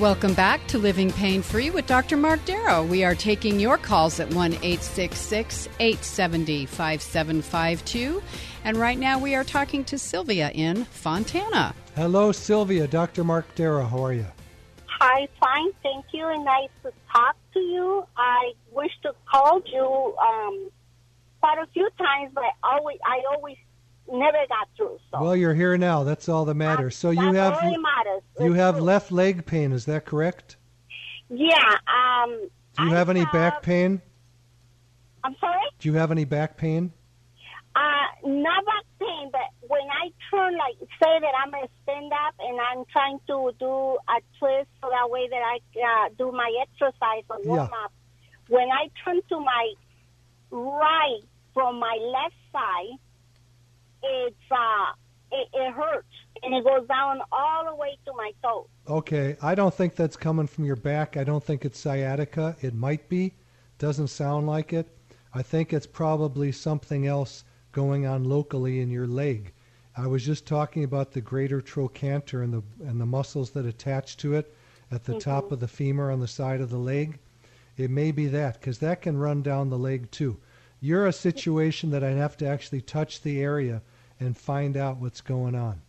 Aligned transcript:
Welcome 0.00 0.32
back 0.32 0.66
to 0.68 0.78
Living 0.78 1.12
Pain 1.12 1.42
Free 1.42 1.68
with 1.68 1.86
Dr. 1.86 2.16
Mark 2.16 2.42
Darrow. 2.46 2.82
We 2.82 3.04
are 3.04 3.14
taking 3.14 3.60
your 3.60 3.76
calls 3.76 4.18
at 4.18 4.32
1 4.32 4.54
866 4.54 5.68
870 5.78 6.64
5752. 6.64 8.22
And 8.64 8.78
right 8.78 8.98
now 8.98 9.18
we 9.18 9.34
are 9.34 9.44
talking 9.44 9.84
to 9.84 9.98
Sylvia 9.98 10.52
in 10.54 10.86
Fontana. 10.86 11.74
Hello, 11.96 12.32
Sylvia. 12.32 12.86
Dr. 12.86 13.24
Mark 13.24 13.54
Darrow, 13.54 13.84
how 13.84 14.02
are 14.02 14.14
you? 14.14 14.24
Hi, 14.86 15.28
fine, 15.38 15.70
thank 15.82 16.06
you, 16.14 16.26
and 16.28 16.46
nice 16.46 16.70
to 16.82 16.92
talk 17.12 17.36
to 17.52 17.60
you. 17.60 18.06
I 18.16 18.52
wish 18.72 18.92
to 19.02 19.12
call 19.30 19.60
you 19.66 20.16
um, 20.16 20.70
quite 21.40 21.58
a 21.62 21.66
few 21.74 21.90
times, 21.98 22.32
but 22.34 22.44
always, 22.62 22.96
I 23.04 23.22
always 23.34 23.58
never 24.10 24.38
got 24.48 24.68
through. 24.76 24.98
So. 25.10 25.22
Well, 25.22 25.36
you're 25.36 25.54
here 25.54 25.76
now. 25.76 26.04
That's 26.04 26.28
all 26.28 26.44
that 26.46 26.54
matters. 26.54 26.96
So 26.96 27.10
you 27.10 27.32
have 27.32 27.58
you 28.38 28.52
have 28.54 28.76
true. 28.76 28.84
left 28.84 29.12
leg 29.12 29.46
pain. 29.46 29.72
Is 29.72 29.84
that 29.86 30.04
correct? 30.06 30.56
Yeah. 31.28 31.54
Um, 31.86 32.48
Do 32.76 32.84
you 32.84 32.90
I 32.90 32.94
have 32.94 33.08
any 33.08 33.20
have, 33.20 33.32
back 33.32 33.62
pain? 33.62 34.00
I'm 35.22 35.36
sorry. 35.40 35.60
Do 35.78 35.88
you 35.88 35.94
have 35.94 36.10
any 36.10 36.24
back 36.24 36.56
pain? 36.56 36.92
Uh, 37.76 38.28
not 38.28 38.64
back 38.66 38.84
pain, 38.98 39.30
but 39.30 39.42
when 39.68 39.82
I 39.82 40.10
turn, 40.28 40.56
like, 40.58 40.76
say 40.80 41.20
that 41.20 41.32
I'm 41.44 41.54
a 41.54 41.68
stand 41.82 42.12
up 42.12 42.34
and 42.40 42.58
I'm 42.60 42.84
trying 42.92 43.20
to 43.28 43.52
do 43.60 43.96
a 44.08 44.20
twist 44.38 44.68
so 44.82 44.90
that 44.90 45.08
way 45.08 45.28
that 45.28 45.40
I 45.40 46.06
uh, 46.06 46.08
do 46.18 46.32
my 46.32 46.50
exercise 46.62 47.22
or 47.30 47.38
warm 47.44 47.68
Yeah. 47.72 47.78
up. 47.84 47.92
When 48.48 48.68
I 48.70 48.90
turn 49.04 49.20
to 49.28 49.38
my 49.38 49.74
right 50.50 51.20
from 51.54 51.78
my 51.78 51.96
left 52.02 52.34
side, 52.52 52.98
it's 54.02 54.36
uh, 54.50 54.92
it, 55.32 55.48
it 55.52 55.72
hurts 55.72 56.06
and 56.42 56.54
it 56.54 56.64
goes 56.64 56.86
down 56.88 57.20
all 57.32 57.64
the 57.64 57.74
way 57.74 57.96
to 58.06 58.12
my 58.16 58.32
toes. 58.42 58.66
Okay, 58.88 59.36
I 59.42 59.54
don't 59.54 59.74
think 59.74 59.94
that's 59.94 60.16
coming 60.16 60.46
from 60.46 60.64
your 60.64 60.76
back. 60.76 61.16
I 61.16 61.24
don't 61.24 61.44
think 61.44 61.64
it's 61.64 61.78
sciatica. 61.78 62.56
It 62.60 62.74
might 62.74 63.08
be. 63.08 63.34
Doesn't 63.78 64.08
sound 64.08 64.46
like 64.46 64.72
it. 64.72 64.88
I 65.32 65.42
think 65.42 65.72
it's 65.72 65.86
probably 65.86 66.50
something 66.52 67.06
else 67.06 67.44
going 67.72 68.06
on 68.06 68.24
locally 68.24 68.80
in 68.80 68.90
your 68.90 69.06
leg. 69.06 69.52
I 69.96 70.06
was 70.06 70.24
just 70.24 70.46
talking 70.46 70.84
about 70.84 71.12
the 71.12 71.20
greater 71.20 71.60
trochanter 71.60 72.42
and 72.42 72.52
the 72.52 72.62
and 72.86 73.00
the 73.00 73.06
muscles 73.06 73.50
that 73.50 73.66
attach 73.66 74.16
to 74.18 74.34
it 74.34 74.54
at 74.90 75.04
the 75.04 75.18
top 75.18 75.52
of 75.52 75.60
the 75.60 75.68
femur 75.68 76.10
on 76.10 76.20
the 76.20 76.28
side 76.28 76.60
of 76.60 76.70
the 76.70 76.78
leg. 76.78 77.18
It 77.76 77.90
may 77.90 78.10
be 78.10 78.26
that 78.26 78.60
because 78.60 78.78
that 78.78 79.02
can 79.02 79.18
run 79.18 79.42
down 79.42 79.70
the 79.70 79.78
leg 79.78 80.10
too. 80.10 80.38
You're 80.80 81.06
a 81.06 81.12
situation 81.12 81.90
that 81.90 82.02
I'd 82.02 82.16
have 82.16 82.36
to 82.38 82.46
actually 82.46 82.80
touch 82.80 83.22
the 83.22 83.40
area 83.40 83.82
and 84.20 84.36
find 84.36 84.76
out 84.76 84.98
what's 84.98 85.20
going 85.20 85.54
on. 85.54 85.80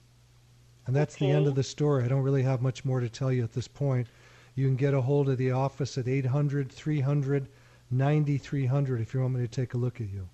And 0.88 0.96
that's 0.96 1.16
the 1.16 1.30
end 1.30 1.48
of 1.48 1.56
the 1.56 1.64
story. 1.64 2.04
I 2.04 2.08
don't 2.08 2.24
really 2.24 2.44
have 2.44 2.62
much 2.62 2.84
more 2.84 3.00
to 3.00 3.10
tell 3.10 3.32
you 3.32 3.44
at 3.44 3.54
this 3.54 3.68
point. 3.68 4.08
You 4.56 4.66
can 4.66 4.76
get 4.76 4.94
a 4.94 5.02
hold 5.02 5.30
of 5.30 5.38
the 5.38 5.52
office 5.52 5.98
at 5.98 6.08
800 6.08 6.72
300 6.72 7.48
9300 7.92 9.02
if 9.02 9.14
you 9.14 9.22
want 9.22 9.34
me 9.34 9.42
to 9.42 9.48
take 9.48 9.74
a 9.74 9.78
look 9.78 10.02
at 10.02 10.10
you. 10.10 10.28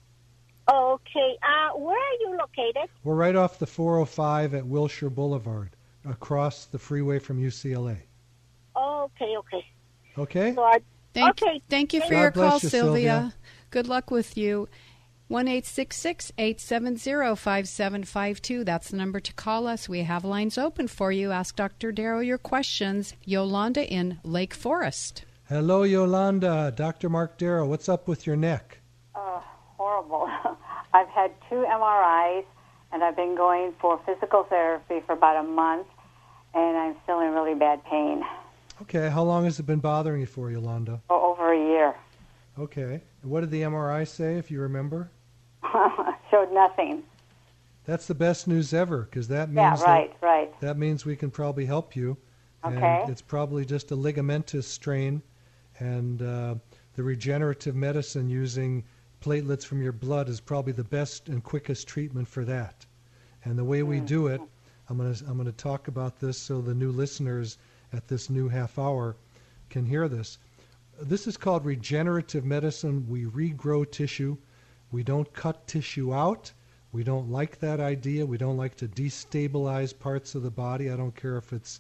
Okay, 0.72 1.38
uh, 1.44 1.78
where 1.78 1.97
are 1.97 2.13
you 2.19 2.38
located? 2.38 2.90
We're 3.03 3.16
right 3.16 3.36
off 3.36 3.57
the 3.57 3.66
405 3.66 4.53
at 4.53 4.66
Wilshire 4.66 5.09
Boulevard, 5.09 5.72
across 6.06 6.66
the 6.66 6.78
freeway 6.78 7.19
from 7.19 7.41
UCLA. 7.41 7.97
Okay, 8.75 9.38
okay. 9.38 9.66
Okay? 10.18 10.53
So 10.56 10.63
I, 10.63 10.80
Thank, 11.13 11.41
okay. 11.41 11.62
thank 11.69 11.94
you 11.94 12.02
for 12.02 12.12
God 12.12 12.22
your 12.22 12.31
call, 12.31 12.59
you, 12.62 12.69
Sylvia. 12.69 13.12
Sylvia. 13.12 13.34
Good 13.72 13.88
luck 13.88 14.12
with 14.12 14.38
you. 14.38 14.69
1 15.30 15.48
870 15.50 17.36
5752. 17.36 18.64
That's 18.64 18.90
the 18.90 18.98
number 18.98 19.20
to 19.20 19.34
call 19.34 19.68
us. 19.68 19.90
We 19.90 20.04
have 20.04 20.24
lines 20.24 20.58
open 20.58 20.88
for 20.88 21.12
you. 21.12 21.32
Ask 21.32 21.58
Dr. 21.58 21.92
Darrow 21.92 22.22
your 22.22 22.38
questions. 22.38 23.14
Yolanda 23.26 23.86
in 23.86 24.20
Lake 24.24 24.54
Forest. 24.54 25.26
Hello, 25.50 25.84
Yolanda. 25.84 26.72
Dr. 26.74 27.10
Mark 27.10 27.38
Darrow, 27.38 27.66
what's 27.68 27.90
up 27.90 28.08
with 28.08 28.26
your 28.26 28.38
neck? 28.38 28.80
Uh, 29.16 29.42
horrible. 29.78 30.30
I've 30.94 31.10
had 31.10 31.32
two 31.50 31.66
MRIs, 31.68 32.46
and 32.94 33.04
I've 33.04 33.18
been 33.18 33.36
going 33.36 33.74
for 33.82 34.00
physical 34.06 34.44
therapy 34.44 35.02
for 35.06 35.12
about 35.12 35.44
a 35.44 35.48
month, 35.48 35.88
and 36.54 36.78
I'm 36.78 36.96
still 37.04 37.20
in 37.20 37.32
really 37.32 37.56
bad 37.56 37.84
pain. 37.84 38.24
Okay, 38.82 39.10
how 39.10 39.24
long 39.24 39.44
has 39.44 39.60
it 39.60 39.66
been 39.66 39.80
bothering 39.80 40.22
you 40.22 40.28
for, 40.28 40.50
Yolanda? 40.50 41.02
For 41.10 41.18
over 41.18 41.52
a 41.52 41.58
year. 41.58 41.96
Okay. 42.58 43.02
What 43.22 43.42
did 43.42 43.52
the 43.52 43.62
MRI 43.64 44.08
say, 44.08 44.38
if 44.38 44.50
you 44.50 44.62
remember? 44.62 45.12
Showed 46.31 46.51
nothing. 46.51 47.03
That's 47.85 48.07
the 48.07 48.16
best 48.16 48.47
news 48.47 48.73
ever, 48.73 49.03
because 49.03 49.28
that 49.29 49.50
means 49.50 49.56
Yeah, 49.57 49.75
that- 49.78 49.85
right, 49.85 50.13
right. 50.22 50.62
that 50.62 50.78
means 50.78 51.06
we 51.06 51.16
can 51.16 51.31
probably 51.31 51.66
help 51.66 51.95
you. 51.95 52.18
Okay. 52.66 53.01
And 53.01 53.09
it's 53.09 53.22
probably 53.22 53.66
just 53.66 53.91
a 53.91 53.95
ligamentous 53.95 54.63
strain, 54.66 55.22
and 55.79 56.22
uh, 56.22 56.56
the 56.95 57.03
regenerative 57.03 57.75
medicine 57.75 58.29
using 58.29 58.84
platelets 59.22 59.63
from 59.63 59.81
your 59.81 59.91
blood 59.94 60.28
is 60.28 60.41
probably 60.41 60.73
the 60.73 60.84
best 60.84 61.29
and 61.29 61.44
quickest 61.44 61.88
treatment 61.88 62.28
for 62.28 62.44
that. 62.45 62.85
And 63.45 63.57
the 63.57 63.63
way 63.63 63.84
we 63.84 64.00
do 64.01 64.28
it, 64.28 64.41
I'm 64.89 64.97
going 64.97 65.13
to 65.13 65.25
I'm 65.25 65.35
going 65.35 65.45
to 65.45 65.51
talk 65.53 65.88
about 65.88 66.19
this 66.19 66.38
so 66.38 66.59
the 66.62 66.74
new 66.74 66.91
listeners 66.91 67.57
at 67.94 68.07
this 68.07 68.29
new 68.29 68.50
half 68.50 68.78
hour 68.78 69.16
can 69.69 69.85
hear 69.85 70.07
this. 70.09 70.39
This 71.01 71.28
is 71.28 71.38
called 71.38 71.63
regenerative 71.63 72.44
medicine. 72.44 73.07
We 73.07 73.25
regrow 73.25 73.89
tissue. 73.89 74.38
We 74.92 75.03
don't 75.03 75.31
cut 75.34 75.68
tissue 75.68 76.14
out. 76.14 76.52
We 76.92 77.03
don't 77.03 77.30
like 77.30 77.59
that 77.59 77.80
idea. 77.80 78.25
We 78.25 78.38
don't 78.38 78.58
like 78.58 78.75
to 78.78 78.88
destabilize 78.88 79.98
parts 79.98 80.34
of 80.34 80.44
the 80.44 80.52
body. 80.52 80.90
I 80.90 80.96
don't 80.96 81.16
care 81.16 81.38
if 81.38 81.52
it's 81.52 81.80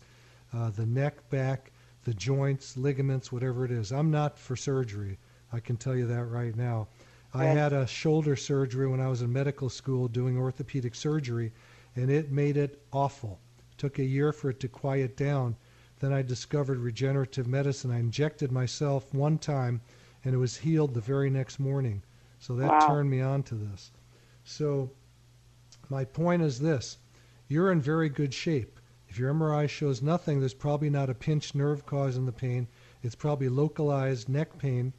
uh, 0.53 0.69
the 0.71 0.85
neck, 0.85 1.29
back, 1.29 1.71
the 2.03 2.13
joints, 2.13 2.77
ligaments, 2.77 3.31
whatever 3.31 3.65
it 3.65 3.71
is. 3.71 3.91
I'm 3.91 4.11
not 4.11 4.37
for 4.37 4.55
surgery. 4.55 5.17
I 5.51 5.59
can 5.59 5.77
tell 5.77 5.95
you 5.95 6.05
that 6.07 6.25
right 6.25 6.55
now. 6.55 6.87
I 7.33 7.45
had 7.45 7.73
a 7.73 7.87
shoulder 7.87 8.35
surgery 8.35 8.87
when 8.87 8.99
I 8.99 9.09
was 9.09 9.21
in 9.21 9.31
medical 9.31 9.69
school 9.69 10.07
doing 10.07 10.37
orthopedic 10.37 10.95
surgery, 10.95 11.53
and 11.95 12.09
it 12.09 12.31
made 12.31 12.57
it 12.57 12.81
awful. 12.91 13.39
It 13.71 13.77
took 13.77 13.99
a 13.99 14.03
year 14.03 14.31
for 14.33 14.49
it 14.49 14.59
to 14.61 14.67
quiet 14.67 15.15
down. 15.15 15.55
Then 15.99 16.13
I 16.13 16.21
discovered 16.21 16.79
regenerative 16.79 17.47
medicine. 17.47 17.91
I 17.91 17.99
injected 17.99 18.51
myself 18.51 19.13
one 19.13 19.37
time, 19.37 19.81
and 20.23 20.33
it 20.33 20.37
was 20.37 20.57
healed 20.57 20.93
the 20.93 21.01
very 21.01 21.29
next 21.29 21.59
morning. 21.59 22.01
So 22.39 22.55
that 22.55 22.71
Wow. 22.71 22.87
turned 22.87 23.09
me 23.09 23.21
on 23.21 23.43
to 23.43 23.55
this. 23.55 23.91
So 24.43 24.91
my 25.89 26.05
point 26.05 26.41
is 26.41 26.59
this 26.59 26.97
you're 27.47 27.71
in 27.71 27.81
very 27.81 28.09
good 28.09 28.33
shape. 28.33 28.79
If 29.07 29.17
your 29.17 29.33
MRI 29.33 29.67
shows 29.67 30.01
nothing, 30.01 30.39
there's 30.39 30.53
probably 30.53 30.89
not 30.89 31.09
a 31.09 31.13
pinched 31.15 31.55
nerve 31.55 31.85
causing 31.85 32.25
the 32.25 32.31
pain. 32.31 32.67
It's 33.01 33.15
probably 33.15 33.47
localized 33.47 34.27
neck 34.27 34.57
pain, 34.57 34.93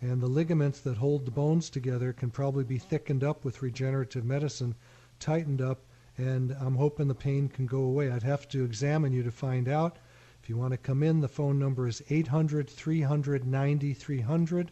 and 0.00 0.20
the 0.20 0.26
ligaments 0.26 0.80
that 0.80 0.98
hold 0.98 1.24
the 1.24 1.30
bones 1.30 1.70
together 1.70 2.12
can 2.12 2.30
probably 2.30 2.64
be 2.64 2.78
thickened 2.78 3.24
up 3.24 3.44
with 3.44 3.62
regenerative 3.62 4.24
medicine, 4.24 4.74
tightened 5.18 5.62
up, 5.62 5.86
and 6.18 6.52
I'm 6.60 6.76
hoping 6.76 7.08
the 7.08 7.14
pain 7.14 7.48
can 7.48 7.66
go 7.66 7.80
away. 7.80 8.10
I'd 8.10 8.22
have 8.22 8.46
to 8.50 8.64
examine 8.64 9.12
you 9.12 9.22
to 9.22 9.30
find 9.30 9.66
out. 9.68 9.98
If 10.42 10.48
you 10.50 10.58
want 10.58 10.72
to 10.72 10.78
come 10.78 11.02
in, 11.02 11.20
the 11.20 11.28
phone 11.28 11.58
number 11.58 11.88
is 11.88 12.02
800 12.10 12.68
390 12.68 13.94
300 13.94 14.26
9300, 14.26 14.70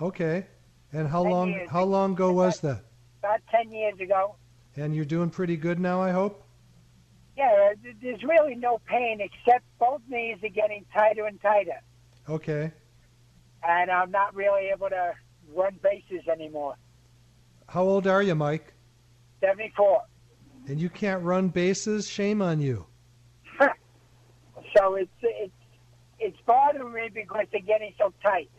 Okay. 0.00 0.46
And 0.96 1.06
how 1.06 1.22
Ten 1.24 1.32
long 1.32 1.48
years. 1.50 1.70
how 1.70 1.84
long 1.84 2.12
ago 2.12 2.32
was 2.32 2.60
that? 2.60 2.82
about 3.18 3.40
10 3.50 3.72
years 3.72 3.98
ago. 4.00 4.36
And 4.76 4.94
you're 4.94 5.04
doing 5.04 5.30
pretty 5.30 5.56
good 5.56 5.78
now, 5.78 6.00
I 6.00 6.10
hope. 6.10 6.42
Yeah, 7.36 7.72
there's 8.00 8.22
really 8.22 8.54
no 8.54 8.78
pain 8.86 9.20
except 9.20 9.64
both 9.78 10.00
knees 10.08 10.38
are 10.42 10.48
getting 10.48 10.84
tighter 10.94 11.26
and 11.26 11.40
tighter. 11.42 11.80
Okay. 12.28 12.72
And 13.66 13.90
I'm 13.90 14.10
not 14.10 14.34
really 14.34 14.70
able 14.74 14.88
to 14.88 15.12
run 15.54 15.78
bases 15.82 16.26
anymore. 16.32 16.76
How 17.68 17.82
old 17.82 18.06
are 18.06 18.22
you, 18.22 18.34
Mike? 18.34 18.72
74. 19.40 20.02
And 20.68 20.80
you 20.80 20.88
can't 20.88 21.22
run 21.22 21.48
bases? 21.48 22.08
Shame 22.08 22.40
on 22.40 22.60
you. 22.60 22.86
So 24.76 24.94
it's 24.96 25.10
it's 25.22 25.52
it's 26.18 26.36
bothering 26.46 26.92
me 26.92 27.08
because 27.12 27.46
they're 27.50 27.60
getting 27.62 27.94
so 27.98 28.12
tight. 28.22 28.50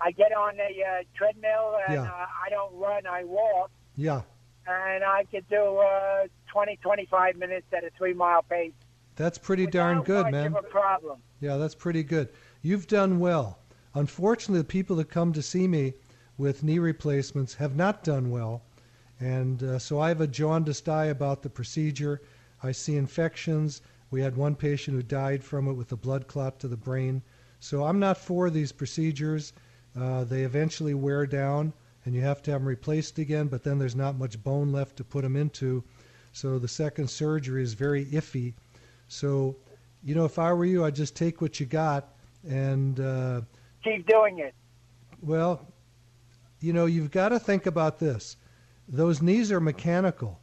I 0.00 0.12
get 0.12 0.32
on 0.32 0.54
a 0.60 0.82
uh, 0.82 1.02
treadmill 1.14 1.76
and 1.86 1.94
Yeah. 1.94 2.02
uh, 2.04 2.26
I 2.44 2.48
don't 2.50 2.74
run, 2.76 3.06
I 3.06 3.24
walk, 3.24 3.70
Yeah. 3.96 4.22
and 4.66 5.02
I 5.04 5.24
could 5.24 5.48
do 5.48 5.78
uh, 5.78 6.26
20, 6.48 6.76
25 6.76 7.36
minutes 7.36 7.66
at 7.72 7.84
a 7.84 7.90
three 7.96 8.14
mile 8.14 8.42
pace. 8.42 8.72
That's 9.16 9.38
pretty 9.38 9.66
darn 9.66 10.02
good, 10.02 10.30
man. 10.30 10.54
Problem. 10.70 11.20
Yeah, 11.40 11.56
that's 11.56 11.74
pretty 11.74 12.04
good. 12.04 12.28
You've 12.62 12.86
done 12.86 13.18
well. 13.18 13.58
Unfortunately, 13.94 14.60
the 14.60 14.64
people 14.64 14.94
that 14.96 15.10
come 15.10 15.32
to 15.32 15.42
see 15.42 15.66
me 15.66 15.94
with 16.36 16.62
knee 16.62 16.78
replacements 16.78 17.54
have 17.54 17.74
not 17.74 18.04
done 18.04 18.30
well. 18.30 18.62
And 19.18 19.60
uh, 19.64 19.78
so 19.80 19.98
I 19.98 20.08
have 20.08 20.20
a 20.20 20.28
jaundiced 20.28 20.88
eye 20.88 21.06
about 21.06 21.42
the 21.42 21.50
procedure. 21.50 22.22
I 22.62 22.70
see 22.70 22.96
infections. 22.96 23.82
We 24.12 24.20
had 24.20 24.36
one 24.36 24.54
patient 24.54 24.96
who 24.96 25.02
died 25.02 25.42
from 25.42 25.66
it 25.66 25.72
with 25.72 25.90
a 25.90 25.96
blood 25.96 26.28
clot 26.28 26.60
to 26.60 26.68
the 26.68 26.76
brain. 26.76 27.22
So 27.58 27.82
I'm 27.84 27.98
not 27.98 28.16
for 28.18 28.50
these 28.50 28.70
procedures. 28.70 29.52
Uh, 29.98 30.24
they 30.24 30.42
eventually 30.42 30.94
wear 30.94 31.26
down, 31.26 31.72
and 32.04 32.14
you 32.14 32.20
have 32.20 32.42
to 32.42 32.50
have 32.52 32.60
them 32.60 32.68
replaced 32.68 33.18
again, 33.18 33.48
but 33.48 33.64
then 33.64 33.78
there's 33.78 33.96
not 33.96 34.16
much 34.16 34.42
bone 34.42 34.70
left 34.72 34.96
to 34.96 35.04
put 35.04 35.22
them 35.22 35.34
into. 35.36 35.82
So 36.32 36.58
the 36.58 36.68
second 36.68 37.08
surgery 37.08 37.62
is 37.62 37.74
very 37.74 38.04
iffy. 38.06 38.54
So, 39.08 39.56
you 40.04 40.14
know, 40.14 40.24
if 40.24 40.38
I 40.38 40.52
were 40.52 40.64
you, 40.64 40.84
I'd 40.84 40.94
just 40.94 41.16
take 41.16 41.40
what 41.40 41.58
you 41.58 41.66
got 41.66 42.12
and, 42.48 43.00
uh, 43.00 43.40
Keep 43.82 44.06
doing 44.06 44.38
it. 44.38 44.54
well, 45.22 45.66
you 46.60 46.72
know, 46.72 46.86
you've 46.86 47.10
got 47.10 47.30
to 47.30 47.38
think 47.40 47.66
about 47.66 47.98
this. 47.98 48.36
Those 48.88 49.20
knees 49.22 49.50
are 49.52 49.60
mechanical 49.60 50.40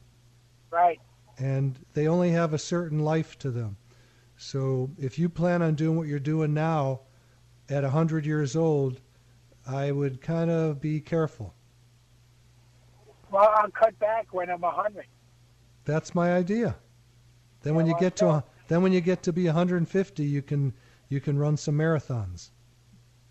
Right. 0.71 0.99
and 1.37 1.77
they 1.93 2.07
only 2.07 2.31
have 2.31 2.53
a 2.53 2.57
certain 2.57 2.99
life 2.99 3.37
to 3.39 3.51
them. 3.51 3.77
So 4.37 4.89
if 4.97 5.17
you 5.17 5.29
plan 5.29 5.61
on 5.61 5.75
doing 5.75 5.97
what 5.97 6.07
you're 6.07 6.19
doing 6.19 6.53
now 6.53 7.01
at 7.69 7.83
100 7.83 8.25
years 8.25 8.55
old, 8.55 8.99
I 9.67 9.91
would 9.91 10.21
kind 10.21 10.49
of 10.51 10.79
be 10.79 10.99
careful. 10.99 11.53
Well, 13.31 13.51
I'll 13.57 13.71
cut 13.71 13.97
back 13.99 14.27
when 14.31 14.49
I'm 14.49 14.61
100. 14.61 15.05
That's 15.83 16.15
my 16.15 16.33
idea. 16.33 16.75
Then 17.63 17.75
when 17.75 17.85
you 17.85 17.93
well, 17.93 18.01
get 18.01 18.15
to 18.17 18.29
a, 18.29 18.43
then 18.67 18.81
when 18.81 18.93
you 18.93 19.01
get 19.01 19.23
to 19.23 19.33
be 19.33 19.45
150, 19.45 20.23
you 20.23 20.41
can 20.41 20.73
you 21.09 21.19
can 21.19 21.37
run 21.37 21.57
some 21.57 21.75
marathons. 21.75 22.51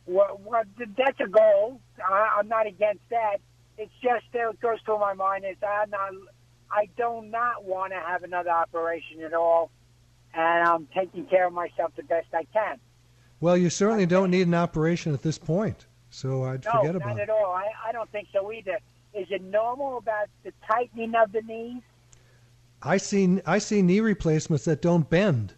Well, 0.07 0.41
well 0.45 0.63
that's 0.97 1.21
a 1.21 1.29
goal. 1.29 1.81
I, 2.05 2.37
I'm 2.39 2.49
not 2.49 2.67
against 2.67 3.09
that. 3.11 3.39
It's 3.79 3.93
just 4.03 4.25
it 4.33 4.61
goes 4.61 4.79
through 4.85 4.99
my 4.99 5.15
mind 5.15 5.45
is 5.45 5.57
I'm 5.63 5.91
not. 5.91 6.11
I 6.71 6.89
do 6.97 7.23
not 7.25 7.65
want 7.65 7.93
to 7.93 8.01
have 8.01 8.25
another 8.25 8.51
operation 8.51 9.23
at 9.23 9.35
all, 9.35 9.71
and 10.33 10.69
I'm 10.69 10.89
taking 10.95 11.27
care 11.27 11.47
of 11.47 11.53
myself 11.53 11.93
the 11.97 12.03
best 12.03 12.27
I 12.33 12.45
can. 12.53 12.79
Well, 13.41 13.57
you 13.57 13.71
certainly 13.71 14.07
don't 14.07 14.31
need 14.31 14.47
an 14.47 14.55
operation 14.55 15.15
at 15.15 15.23
this 15.23 15.39
point, 15.39 15.87
so 16.15 16.45
I'd 16.45 16.65
No, 16.65 16.71
forget 16.71 16.95
not 16.95 16.97
about 16.97 17.21
at 17.21 17.31
all. 17.31 17.53
I, 17.53 17.69
I 17.89 17.93
don't 17.93 18.11
think 18.11 18.29
so 18.33 18.53
either. 18.53 18.79
Is 19.15 19.27
it 19.31 19.43
normal 19.43 19.99
about 19.99 20.29
the 20.45 20.53
tightening 20.67 21.15
of 21.15 21.33
the 21.33 21.43
knees? 21.43 21.83
I 22.83 22.99
see 22.99 23.41
I 23.47 23.59
see 23.59 23.83
knee 23.83 24.01
replacements 24.01 24.65
that 24.67 24.81
don't 24.81 25.09
bend. 25.11 25.55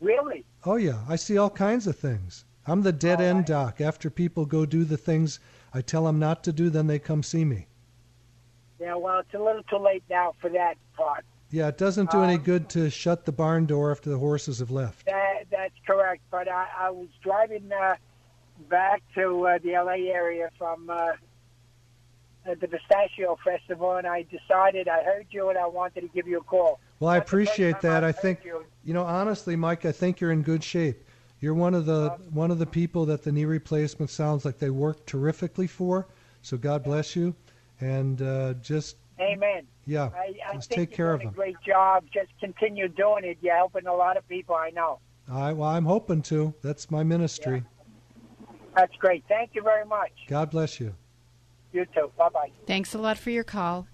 Really? 0.00 0.44
Oh 0.64 0.76
yeah, 0.76 1.00
I 1.08 1.16
see 1.16 1.36
all 1.36 1.50
kinds 1.50 1.86
of 1.86 1.96
things. 1.96 2.44
I'm 2.66 2.82
the 2.82 2.92
dead 2.92 3.20
end 3.20 3.46
doc. 3.46 3.80
After 3.80 4.08
people 4.10 4.46
go 4.46 4.64
do 4.66 4.84
the 4.84 4.96
things 4.96 5.40
I 5.74 5.80
tell 5.80 6.04
them 6.04 6.18
not 6.18 6.44
to 6.44 6.52
do, 6.52 6.70
then 6.70 6.86
they 6.86 6.98
come 6.98 7.22
see 7.22 7.44
me. 7.44 7.66
Yeah. 8.78 8.94
Well, 8.94 9.18
it's 9.20 9.34
a 9.34 9.38
little 9.38 9.62
too 9.64 9.78
late 9.78 10.04
now 10.08 10.34
for 10.40 10.50
that 10.50 10.76
part. 10.96 11.24
Yeah, 11.50 11.68
it 11.68 11.78
doesn't 11.78 12.10
do 12.12 12.22
any 12.22 12.36
Um, 12.36 12.42
good 12.42 12.68
to 12.70 12.88
shut 12.90 13.24
the 13.24 13.32
barn 13.32 13.66
door 13.66 13.90
after 13.90 14.10
the 14.10 14.18
horses 14.18 14.60
have 14.60 14.70
left. 14.70 15.06
That 15.06 15.44
that's 15.50 15.74
correct. 15.86 16.22
But 16.30 16.48
I, 16.48 16.66
I 16.78 16.90
was 16.90 17.08
driving 17.22 17.70
uh, 17.72 17.96
back 18.70 19.02
to 19.16 19.46
uh, 19.46 19.58
the 19.62 19.72
LA 19.72 20.10
area 20.10 20.48
from 20.56 20.88
uh, 20.88 20.94
uh, 20.94 22.54
the 22.58 22.68
Pistachio 22.68 23.36
Festival, 23.44 23.96
and 23.96 24.06
I 24.06 24.22
decided 24.22 24.88
I 24.88 25.02
heard 25.02 25.26
you 25.30 25.50
and 25.50 25.58
I 25.58 25.66
wanted 25.66 26.00
to 26.02 26.08
give 26.08 26.26
you 26.26 26.38
a 26.38 26.42
call. 26.42 26.80
Well, 27.00 27.10
I 27.10 27.18
That's 27.18 27.28
appreciate 27.28 27.80
that. 27.82 28.04
I've 28.04 28.16
I 28.16 28.18
think 28.18 28.44
you. 28.44 28.64
you 28.84 28.94
know, 28.94 29.02
honestly, 29.02 29.56
Mike, 29.56 29.84
I 29.84 29.92
think 29.92 30.20
you're 30.20 30.32
in 30.32 30.42
good 30.42 30.64
shape. 30.64 31.04
You're 31.40 31.54
one 31.54 31.74
of 31.74 31.86
the 31.86 32.10
one 32.30 32.50
of 32.50 32.58
the 32.58 32.66
people 32.66 33.04
that 33.06 33.22
the 33.22 33.32
knee 33.32 33.44
replacement 33.44 34.10
sounds 34.10 34.44
like 34.44 34.58
they 34.58 34.70
work 34.70 35.04
terrifically 35.06 35.66
for. 35.66 36.06
So 36.42 36.56
God 36.56 36.84
bless 36.84 37.16
you, 37.16 37.34
and 37.80 38.22
uh, 38.22 38.54
just 38.54 38.96
Amen. 39.18 39.66
yeah, 39.86 40.10
I, 40.14 40.34
I 40.48 40.54
just 40.54 40.70
take 40.70 40.90
care 40.90 41.12
of 41.12 41.20
them. 41.20 41.32
great 41.32 41.56
job. 41.66 42.04
Just 42.12 42.30
continue 42.40 42.88
doing 42.88 43.24
it. 43.24 43.38
You're 43.42 43.56
helping 43.56 43.86
a 43.86 43.94
lot 43.94 44.16
of 44.16 44.26
people. 44.28 44.54
I 44.54 44.70
know. 44.70 44.98
I 45.30 45.52
well, 45.52 45.68
I'm 45.68 45.84
hoping 45.84 46.22
to. 46.22 46.54
That's 46.62 46.90
my 46.90 47.02
ministry. 47.02 47.64
That's 48.74 48.94
great. 48.96 49.24
Thank 49.28 49.54
you 49.54 49.62
very 49.62 49.84
much. 49.84 50.12
God 50.28 50.50
bless 50.50 50.80
you. 50.80 50.94
You 51.72 51.86
too. 51.86 52.10
Bye 52.16 52.28
bye. 52.28 52.50
Thanks 52.66 52.94
a 52.94 52.98
lot 52.98 53.18
for 53.18 53.30
your 53.30 53.44
call. 53.44 53.86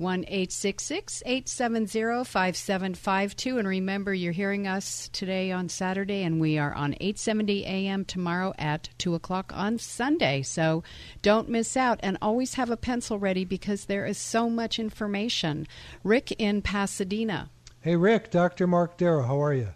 1 0.00 0.24
870 0.28 2.24
5752. 2.24 3.58
And 3.58 3.68
remember, 3.68 4.14
you're 4.14 4.32
hearing 4.32 4.66
us 4.66 5.10
today 5.12 5.52
on 5.52 5.68
Saturday, 5.68 6.22
and 6.22 6.40
we 6.40 6.56
are 6.56 6.72
on 6.72 6.94
870 6.94 7.64
a.m. 7.66 8.06
tomorrow 8.06 8.54
at 8.58 8.88
2 8.96 9.14
o'clock 9.14 9.52
on 9.54 9.78
Sunday. 9.78 10.40
So 10.40 10.82
don't 11.20 11.50
miss 11.50 11.76
out. 11.76 12.00
And 12.02 12.16
always 12.22 12.54
have 12.54 12.70
a 12.70 12.78
pencil 12.78 13.18
ready 13.18 13.44
because 13.44 13.84
there 13.84 14.06
is 14.06 14.16
so 14.16 14.48
much 14.48 14.78
information. 14.78 15.66
Rick 16.02 16.32
in 16.32 16.62
Pasadena. 16.62 17.50
Hey, 17.82 17.96
Rick, 17.96 18.30
Dr. 18.30 18.66
Mark 18.66 18.96
Darrow, 18.96 19.24
how 19.24 19.42
are 19.42 19.52
you? 19.54 19.68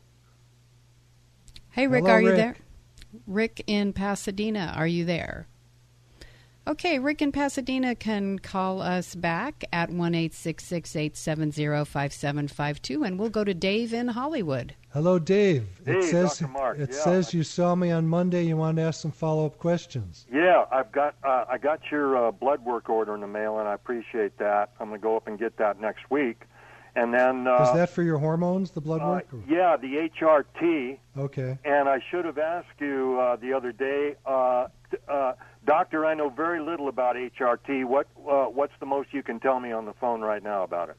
Hey, 1.70 1.86
Rick, 1.86 2.04
Hello, 2.04 2.14
are 2.14 2.22
you 2.22 2.28
Rick. 2.28 2.36
there? 2.36 2.56
Rick 3.26 3.62
in 3.66 3.92
Pasadena, 3.92 4.72
are 4.76 4.86
you 4.86 5.04
there? 5.04 5.46
Okay, 6.66 6.98
Rick 6.98 7.20
in 7.20 7.30
Pasadena 7.30 7.94
can 7.94 8.38
call 8.38 8.80
us 8.80 9.14
back 9.14 9.64
at 9.70 9.90
1 9.90 10.14
870 10.14 11.10
5752, 11.84 13.04
and 13.04 13.18
we'll 13.18 13.28
go 13.28 13.44
to 13.44 13.52
Dave 13.52 13.92
in 13.92 14.08
Hollywood. 14.08 14.74
Hello, 14.90 15.18
Dave. 15.18 15.66
Hey, 15.84 15.92
it 15.98 16.04
says, 16.04 16.38
Dr. 16.38 16.50
Mark. 16.52 16.78
It 16.78 16.88
Yeah. 16.90 16.96
says 17.00 17.34
you 17.34 17.42
saw 17.42 17.74
me 17.74 17.90
on 17.90 18.06
Monday. 18.08 18.44
You 18.44 18.56
wanted 18.56 18.80
to 18.80 18.88
ask 18.88 19.02
some 19.02 19.10
follow 19.10 19.44
up 19.44 19.58
questions. 19.58 20.26
Yeah, 20.32 20.64
I've 20.72 20.90
got 20.90 21.16
uh, 21.22 21.44
I 21.48 21.58
got 21.58 21.80
your 21.90 22.16
uh, 22.28 22.30
blood 22.30 22.64
work 22.64 22.88
order 22.88 23.14
in 23.14 23.20
the 23.20 23.26
mail, 23.26 23.58
and 23.58 23.68
I 23.68 23.74
appreciate 23.74 24.38
that. 24.38 24.70
I'm 24.80 24.88
going 24.88 25.00
to 25.00 25.02
go 25.02 25.16
up 25.16 25.26
and 25.26 25.38
get 25.38 25.58
that 25.58 25.80
next 25.80 26.10
week, 26.10 26.44
and 26.96 27.12
then 27.12 27.46
uh, 27.46 27.64
Is 27.64 27.72
that 27.74 27.90
for 27.90 28.02
your 28.02 28.18
hormones, 28.18 28.70
the 28.70 28.80
blood 28.80 29.00
uh, 29.02 29.06
work? 29.06 29.28
yeah, 29.48 29.76
the 29.76 30.08
HRT. 30.20 30.98
Okay. 31.16 31.58
And 31.64 31.88
I 31.88 31.98
should 32.10 32.24
have 32.24 32.38
asked 32.38 32.80
you 32.80 33.18
uh, 33.20 33.36
the 33.36 33.52
other 33.52 33.72
day, 33.72 34.14
uh, 34.24 34.68
uh, 35.08 35.32
doctor. 35.66 36.06
I 36.06 36.14
know 36.14 36.28
very 36.28 36.60
little 36.60 36.88
about 36.88 37.16
HRT. 37.16 37.84
What 37.84 38.06
uh, 38.28 38.44
what's 38.44 38.74
the 38.80 38.86
most 38.86 39.12
you 39.12 39.22
can 39.22 39.40
tell 39.40 39.58
me 39.60 39.72
on 39.72 39.86
the 39.86 39.94
phone 39.94 40.20
right 40.20 40.42
now 40.42 40.62
about 40.62 40.90
it? 40.90 40.96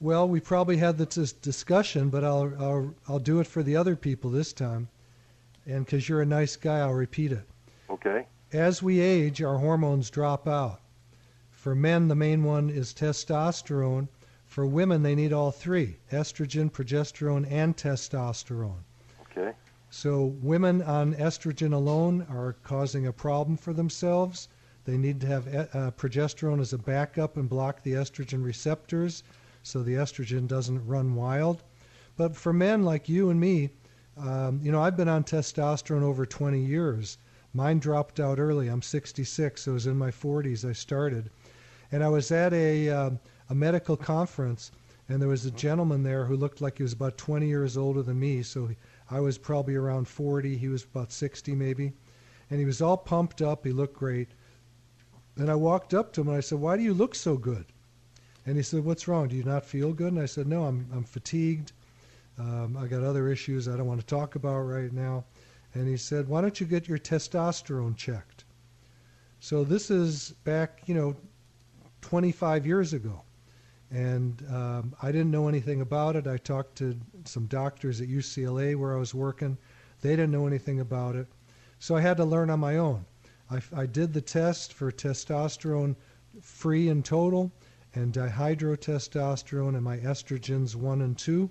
Well, 0.00 0.28
we 0.28 0.40
probably 0.40 0.76
had 0.76 0.98
this 0.98 1.32
discussion, 1.32 2.08
but 2.08 2.24
I'll 2.24 2.52
I'll 2.58 2.94
I'll 3.08 3.18
do 3.18 3.40
it 3.40 3.46
for 3.46 3.62
the 3.62 3.76
other 3.76 3.96
people 3.96 4.30
this 4.30 4.52
time, 4.52 4.88
and 5.66 5.84
because 5.84 6.08
you're 6.08 6.22
a 6.22 6.26
nice 6.26 6.56
guy, 6.56 6.78
I'll 6.80 6.92
repeat 6.94 7.32
it. 7.32 7.48
Okay. 7.90 8.26
As 8.52 8.82
we 8.82 9.00
age, 9.00 9.42
our 9.42 9.58
hormones 9.58 10.10
drop 10.10 10.46
out. 10.46 10.80
For 11.50 11.74
men, 11.74 12.08
the 12.08 12.14
main 12.16 12.42
one 12.42 12.68
is 12.70 12.92
testosterone. 12.92 14.08
For 14.52 14.66
women, 14.66 15.02
they 15.02 15.14
need 15.14 15.32
all 15.32 15.50
three: 15.50 15.96
estrogen, 16.10 16.70
progesterone, 16.70 17.50
and 17.50 17.74
testosterone. 17.74 18.82
Okay. 19.22 19.56
So 19.88 20.26
women 20.42 20.82
on 20.82 21.14
estrogen 21.14 21.72
alone 21.72 22.26
are 22.28 22.56
causing 22.62 23.06
a 23.06 23.14
problem 23.14 23.56
for 23.56 23.72
themselves. 23.72 24.48
They 24.84 24.98
need 24.98 25.22
to 25.22 25.26
have 25.26 25.48
uh, 25.48 25.92
progesterone 25.92 26.60
as 26.60 26.74
a 26.74 26.76
backup 26.76 27.38
and 27.38 27.48
block 27.48 27.82
the 27.82 27.94
estrogen 27.94 28.44
receptors 28.44 29.22
so 29.62 29.82
the 29.82 29.94
estrogen 29.94 30.46
doesn't 30.46 30.86
run 30.86 31.14
wild. 31.14 31.62
But 32.18 32.36
for 32.36 32.52
men 32.52 32.82
like 32.82 33.08
you 33.08 33.30
and 33.30 33.40
me, 33.40 33.70
um, 34.18 34.60
you 34.62 34.70
know, 34.70 34.82
I've 34.82 34.98
been 34.98 35.08
on 35.08 35.24
testosterone 35.24 36.02
over 36.02 36.26
20 36.26 36.62
years. 36.62 37.16
Mine 37.54 37.78
dropped 37.78 38.20
out 38.20 38.38
early. 38.38 38.68
I'm 38.68 38.82
66, 38.82 39.62
so 39.62 39.70
it 39.70 39.74
was 39.74 39.86
in 39.86 39.96
my 39.96 40.10
40s 40.10 40.68
I 40.68 40.74
started. 40.74 41.30
And 41.92 42.02
I 42.02 42.08
was 42.08 42.32
at 42.32 42.52
a, 42.54 42.88
um, 42.88 43.20
a 43.50 43.54
medical 43.54 43.96
conference, 43.96 44.72
and 45.08 45.20
there 45.20 45.28
was 45.28 45.44
a 45.44 45.50
gentleman 45.50 46.02
there 46.02 46.24
who 46.24 46.36
looked 46.36 46.62
like 46.62 46.78
he 46.78 46.82
was 46.82 46.94
about 46.94 47.18
20 47.18 47.46
years 47.46 47.76
older 47.76 48.02
than 48.02 48.18
me. 48.18 48.42
So 48.42 48.66
he, 48.66 48.76
I 49.10 49.20
was 49.20 49.36
probably 49.36 49.74
around 49.74 50.08
40. 50.08 50.56
He 50.56 50.68
was 50.68 50.84
about 50.84 51.12
60 51.12 51.54
maybe. 51.54 51.92
And 52.50 52.58
he 52.58 52.64
was 52.64 52.80
all 52.80 52.96
pumped 52.96 53.42
up. 53.42 53.64
He 53.64 53.72
looked 53.72 53.96
great. 53.96 54.28
And 55.36 55.50
I 55.50 55.54
walked 55.54 55.92
up 55.92 56.12
to 56.14 56.22
him 56.22 56.28
and 56.28 56.36
I 56.36 56.40
said, 56.40 56.58
Why 56.60 56.76
do 56.76 56.82
you 56.82 56.94
look 56.94 57.14
so 57.14 57.36
good? 57.36 57.66
And 58.46 58.56
he 58.56 58.62
said, 58.62 58.84
What's 58.84 59.06
wrong? 59.06 59.28
Do 59.28 59.36
you 59.36 59.44
not 59.44 59.64
feel 59.64 59.92
good? 59.92 60.12
And 60.12 60.20
I 60.20 60.26
said, 60.26 60.46
No, 60.46 60.64
I'm, 60.64 60.86
I'm 60.94 61.04
fatigued. 61.04 61.72
Um, 62.38 62.76
I 62.76 62.86
got 62.86 63.02
other 63.02 63.28
issues 63.28 63.68
I 63.68 63.76
don't 63.76 63.86
want 63.86 64.00
to 64.00 64.06
talk 64.06 64.34
about 64.34 64.60
right 64.60 64.92
now. 64.92 65.24
And 65.74 65.88
he 65.88 65.96
said, 65.96 66.28
Why 66.28 66.40
don't 66.40 66.60
you 66.60 66.66
get 66.66 66.88
your 66.88 66.98
testosterone 66.98 67.96
checked? 67.96 68.44
So 69.40 69.64
this 69.64 69.90
is 69.90 70.32
back, 70.44 70.82
you 70.86 70.94
know, 70.94 71.16
25 72.02 72.66
years 72.66 72.92
ago. 72.92 73.22
And 73.90 74.42
um, 74.50 74.94
I 75.02 75.12
didn't 75.12 75.30
know 75.30 75.48
anything 75.48 75.80
about 75.80 76.16
it. 76.16 76.26
I 76.26 76.36
talked 76.36 76.76
to 76.76 76.98
some 77.24 77.46
doctors 77.46 78.00
at 78.00 78.08
UCLA 78.08 78.76
where 78.76 78.94
I 78.94 78.98
was 78.98 79.14
working. 79.14 79.56
They 80.00 80.10
didn't 80.10 80.30
know 80.30 80.46
anything 80.46 80.80
about 80.80 81.16
it. 81.16 81.26
So 81.78 81.96
I 81.96 82.00
had 82.00 82.16
to 82.18 82.24
learn 82.24 82.50
on 82.50 82.60
my 82.60 82.76
own. 82.76 83.04
I, 83.50 83.60
I 83.74 83.86
did 83.86 84.12
the 84.12 84.20
test 84.20 84.72
for 84.72 84.90
testosterone 84.90 85.96
free 86.40 86.88
and 86.88 87.04
total 87.04 87.52
and 87.94 88.12
dihydrotestosterone 88.12 89.74
and 89.74 89.82
my 89.82 89.98
estrogens 89.98 90.74
1 90.74 91.02
and 91.02 91.18
2. 91.18 91.50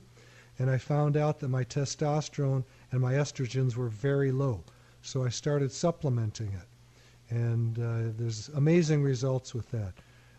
And 0.58 0.70
I 0.70 0.78
found 0.78 1.18
out 1.18 1.40
that 1.40 1.50
my 1.50 1.64
testosterone 1.64 2.64
and 2.92 3.02
my 3.02 3.14
estrogens 3.14 3.76
were 3.76 3.90
very 3.90 4.32
low. 4.32 4.64
So 5.02 5.24
I 5.24 5.30
started 5.30 5.72
supplementing 5.72 6.54
it. 6.54 6.68
And 7.36 7.80
uh, 7.80 8.14
there's 8.18 8.50
amazing 8.50 9.04
results 9.04 9.54
with 9.54 9.70
that. 9.72 9.94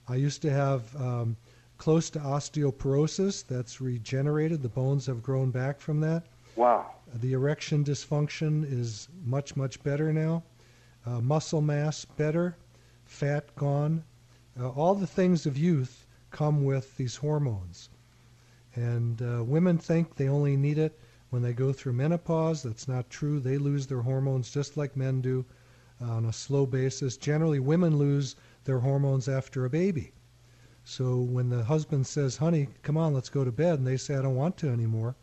I 0.08 0.16
used 0.16 0.42
to 0.42 0.50
have 0.50 0.94
um, 0.96 1.36
close 1.78 2.10
to 2.10 2.18
osteoporosis. 2.18 3.46
That's 3.46 3.80
regenerated. 3.80 4.62
The 4.62 4.68
bones 4.68 5.06
have 5.06 5.22
grown 5.22 5.50
back 5.50 5.80
from 5.80 6.00
that. 6.00 6.24
Wow. 6.56 6.90
The 7.14 7.32
erection 7.32 7.84
dysfunction 7.84 8.70
is 8.70 9.08
much, 9.24 9.56
much 9.56 9.82
better 9.82 10.12
now. 10.12 10.42
Uh, 11.06 11.20
muscle 11.20 11.60
mass 11.60 12.04
better. 12.04 12.56
Fat 13.04 13.54
gone. 13.56 14.04
Uh, 14.58 14.68
all 14.70 14.94
the 14.94 15.06
things 15.06 15.46
of 15.46 15.56
youth 15.56 16.06
come 16.30 16.64
with 16.64 16.96
these 16.96 17.16
hormones. 17.16 17.90
And 18.74 19.20
uh, 19.20 19.44
women 19.44 19.78
think 19.78 20.14
they 20.14 20.28
only 20.28 20.56
need 20.56 20.78
it 20.78 20.98
when 21.30 21.42
they 21.42 21.52
go 21.52 21.72
through 21.72 21.94
menopause. 21.94 22.62
That's 22.62 22.88
not 22.88 23.10
true. 23.10 23.40
They 23.40 23.58
lose 23.58 23.86
their 23.86 24.02
hormones 24.02 24.50
just 24.50 24.76
like 24.76 24.96
men 24.96 25.20
do 25.20 25.44
on 26.00 26.26
a 26.26 26.32
slow 26.32 26.66
basis. 26.66 27.16
Generally, 27.16 27.60
women 27.60 27.96
lose 27.96 28.36
their 28.64 28.80
hormones 28.80 29.28
after 29.28 29.64
a 29.64 29.70
baby. 29.70 30.12
So 30.84 31.16
when 31.16 31.48
the 31.48 31.64
husband 31.64 32.06
says, 32.06 32.36
honey, 32.36 32.68
come 32.82 32.96
on, 32.96 33.14
let's 33.14 33.28
go 33.28 33.44
to 33.44 33.52
bed, 33.52 33.78
and 33.78 33.86
they 33.86 33.96
say, 33.96 34.16
I 34.16 34.22
don't 34.22 34.34
want 34.34 34.56
to 34.58 34.68
anymore, 34.68 35.14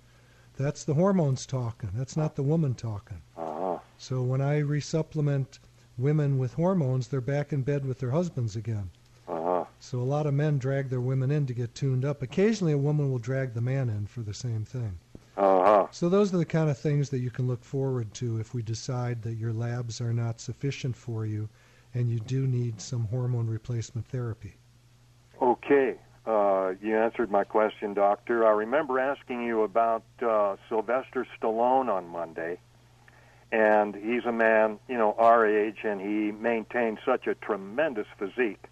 that's 0.55 0.83
the 0.83 0.93
hormones 0.93 1.45
talking. 1.45 1.91
That's 1.93 2.17
not 2.17 2.35
the 2.35 2.43
woman 2.43 2.75
talking. 2.75 3.21
Uh-huh. 3.37 3.79
So 3.97 4.21
when 4.21 4.41
I 4.41 4.61
resupplement 4.61 5.59
women 5.97 6.37
with 6.37 6.53
hormones, 6.53 7.07
they're 7.07 7.21
back 7.21 7.51
in 7.51 7.61
bed 7.61 7.85
with 7.85 7.99
their 7.99 8.11
husbands 8.11 8.55
again. 8.55 8.89
Uh-huh. 9.27 9.65
So 9.79 9.99
a 9.99 10.03
lot 10.03 10.27
of 10.27 10.33
men 10.33 10.57
drag 10.57 10.89
their 10.89 11.01
women 11.01 11.31
in 11.31 11.45
to 11.47 11.53
get 11.53 11.75
tuned 11.75 12.05
up. 12.05 12.21
Occasionally, 12.21 12.73
a 12.73 12.77
woman 12.77 13.11
will 13.11 13.19
drag 13.19 13.53
the 13.53 13.61
man 13.61 13.89
in 13.89 14.07
for 14.07 14.21
the 14.21 14.33
same 14.33 14.65
thing. 14.65 14.97
Uh-huh. 15.37 15.87
So 15.91 16.09
those 16.09 16.33
are 16.33 16.37
the 16.37 16.45
kind 16.45 16.69
of 16.69 16.77
things 16.77 17.09
that 17.09 17.19
you 17.19 17.31
can 17.31 17.47
look 17.47 17.63
forward 17.63 18.13
to 18.15 18.39
if 18.39 18.53
we 18.53 18.61
decide 18.61 19.21
that 19.23 19.35
your 19.35 19.53
labs 19.53 20.01
are 20.01 20.13
not 20.13 20.39
sufficient 20.39 20.95
for 20.95 21.25
you 21.25 21.49
and 21.93 22.09
you 22.09 22.19
do 22.19 22.47
need 22.47 22.79
some 22.81 23.05
hormone 23.05 23.47
replacement 23.47 24.07
therapy. 24.07 24.55
Okay. 25.41 25.95
Uh, 26.25 26.73
you 26.81 26.95
answered 26.97 27.31
my 27.31 27.43
question, 27.43 27.93
Doctor. 27.93 28.45
I 28.45 28.51
remember 28.51 28.99
asking 28.99 29.43
you 29.43 29.63
about 29.63 30.03
uh, 30.21 30.57
Sylvester 30.67 31.25
Stallone 31.39 31.89
on 31.89 32.07
Monday, 32.07 32.59
and 33.51 33.95
he's 33.95 34.25
a 34.25 34.31
man, 34.31 34.77
you 34.87 34.97
know, 34.97 35.15
our 35.17 35.47
age, 35.47 35.77
and 35.83 35.99
he 35.99 36.31
maintains 36.31 36.99
such 37.03 37.25
a 37.25 37.33
tremendous 37.33 38.05
physique. 38.19 38.63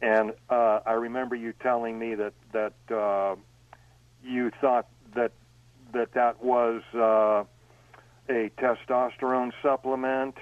And 0.00 0.32
uh, 0.48 0.80
I 0.86 0.92
remember 0.92 1.34
you 1.34 1.54
telling 1.60 1.98
me 1.98 2.14
that 2.14 2.34
that 2.52 2.94
uh, 2.94 3.36
you 4.22 4.52
thought 4.60 4.86
that 5.14 5.32
that 5.92 6.12
that 6.12 6.42
was 6.42 6.82
uh, 6.94 7.44
a 8.28 8.50
testosterone 8.58 9.52
supplement. 9.62 10.36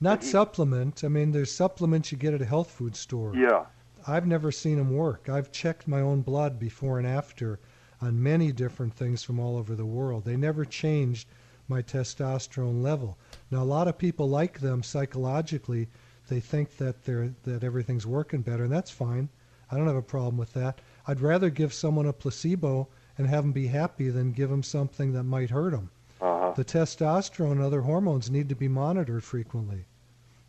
Not 0.00 0.22
supplement. 0.22 1.02
I 1.02 1.08
mean, 1.08 1.32
there's 1.32 1.52
supplements 1.52 2.12
you 2.12 2.18
get 2.18 2.34
at 2.34 2.42
a 2.42 2.44
health 2.44 2.70
food 2.70 2.94
store. 2.94 3.34
Yeah. 3.34 3.66
I've 4.06 4.26
never 4.26 4.52
seen 4.52 4.76
them 4.76 4.94
work. 4.94 5.28
I've 5.28 5.52
checked 5.52 5.88
my 5.88 6.00
own 6.00 6.22
blood 6.22 6.58
before 6.58 6.98
and 6.98 7.06
after 7.06 7.58
on 8.00 8.22
many 8.22 8.52
different 8.52 8.94
things 8.94 9.24
from 9.24 9.40
all 9.40 9.56
over 9.56 9.74
the 9.74 9.84
world. 9.84 10.24
They 10.24 10.36
never 10.36 10.64
changed 10.64 11.28
my 11.66 11.82
testosterone 11.82 12.82
level. 12.82 13.18
Now, 13.50 13.62
a 13.62 13.64
lot 13.64 13.88
of 13.88 13.98
people 13.98 14.28
like 14.28 14.60
them 14.60 14.82
psychologically. 14.82 15.88
They 16.28 16.40
think 16.40 16.76
that 16.76 17.04
they're 17.04 17.34
that 17.44 17.64
everything's 17.64 18.06
working 18.06 18.42
better, 18.42 18.64
and 18.64 18.72
that's 18.72 18.90
fine. 18.90 19.28
I 19.70 19.76
don't 19.76 19.86
have 19.86 19.96
a 19.96 20.02
problem 20.02 20.36
with 20.36 20.52
that. 20.54 20.80
I'd 21.06 21.20
rather 21.20 21.50
give 21.50 21.72
someone 21.74 22.06
a 22.06 22.12
placebo 22.12 22.88
and 23.18 23.26
have 23.26 23.44
them 23.44 23.52
be 23.52 23.66
happy 23.66 24.08
than 24.10 24.32
give 24.32 24.48
them 24.48 24.62
something 24.62 25.12
that 25.12 25.24
might 25.24 25.50
hurt 25.50 25.72
them. 25.72 25.90
Uh-huh. 26.20 26.52
The 26.52 26.64
testosterone 26.64 27.52
and 27.52 27.62
other 27.62 27.82
hormones 27.82 28.30
need 28.30 28.48
to 28.48 28.54
be 28.54 28.68
monitored 28.68 29.24
frequently. 29.24 29.84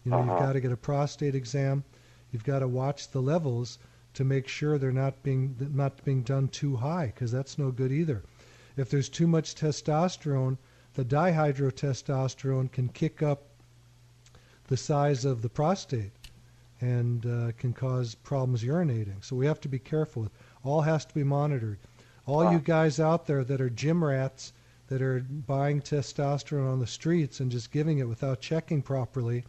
You 0.09 0.15
know, 0.15 0.21
Uh-huh. 0.21 0.31
you've 0.31 0.39
got 0.39 0.53
to 0.53 0.59
get 0.61 0.71
a 0.71 0.77
prostate 0.77 1.35
exam. 1.35 1.83
You've 2.31 2.43
got 2.43 2.59
to 2.59 2.67
watch 2.67 3.11
the 3.11 3.21
levels 3.21 3.77
to 4.15 4.23
make 4.23 4.47
sure 4.47 4.77
they're 4.79 4.91
not 4.91 5.21
being 5.21 5.55
not 5.73 6.03
being 6.03 6.23
done 6.23 6.47
too 6.47 6.75
high 6.77 7.07
because 7.07 7.31
that's 7.31 7.59
no 7.59 7.69
good 7.71 7.91
either. 7.91 8.23
If 8.75 8.89
there's 8.89 9.07
too 9.09 9.27
much 9.27 9.53
testosterone, 9.53 10.57
the 10.95 11.05
dihydrotestosterone 11.05 12.71
can 12.71 12.87
kick 12.89 13.21
up 13.21 13.43
the 14.67 14.77
size 14.77 15.25
of 15.25 15.43
the 15.43 15.49
prostate 15.49 16.11
and 16.81 17.25
uh, 17.27 17.51
can 17.57 17.73
cause 17.73 18.15
problems 18.15 18.63
urinating. 18.63 19.23
So 19.23 19.35
we 19.35 19.45
have 19.45 19.61
to 19.61 19.69
be 19.69 19.79
careful. 19.79 20.27
All 20.63 20.81
has 20.81 21.05
to 21.05 21.13
be 21.13 21.23
monitored. 21.23 21.77
All 22.25 22.51
you 22.51 22.59
guys 22.59 22.99
out 22.99 23.27
there 23.27 23.43
that 23.43 23.61
are 23.61 23.69
gym 23.69 24.03
rats 24.03 24.53
that 24.87 25.01
are 25.03 25.19
buying 25.19 25.81
testosterone 25.81 26.71
on 26.71 26.79
the 26.79 26.87
streets 26.87 27.39
and 27.39 27.51
just 27.51 27.71
giving 27.71 27.99
it 27.99 28.07
without 28.07 28.39
checking 28.41 28.81
properly, 28.81 29.43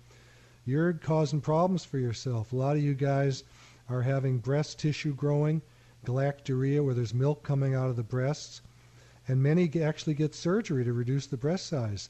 you're 0.64 0.92
causing 0.92 1.40
problems 1.40 1.84
for 1.84 1.98
yourself. 1.98 2.52
A 2.52 2.56
lot 2.56 2.76
of 2.76 2.82
you 2.82 2.94
guys 2.94 3.44
are 3.88 4.02
having 4.02 4.38
breast 4.38 4.78
tissue 4.78 5.14
growing, 5.14 5.62
galactorrhea, 6.06 6.84
where 6.84 6.94
there's 6.94 7.14
milk 7.14 7.42
coming 7.42 7.74
out 7.74 7.88
of 7.88 7.96
the 7.96 8.02
breasts, 8.02 8.62
and 9.28 9.42
many 9.42 9.70
actually 9.82 10.14
get 10.14 10.34
surgery 10.34 10.84
to 10.84 10.92
reduce 10.92 11.26
the 11.26 11.36
breast 11.36 11.66
size. 11.66 12.08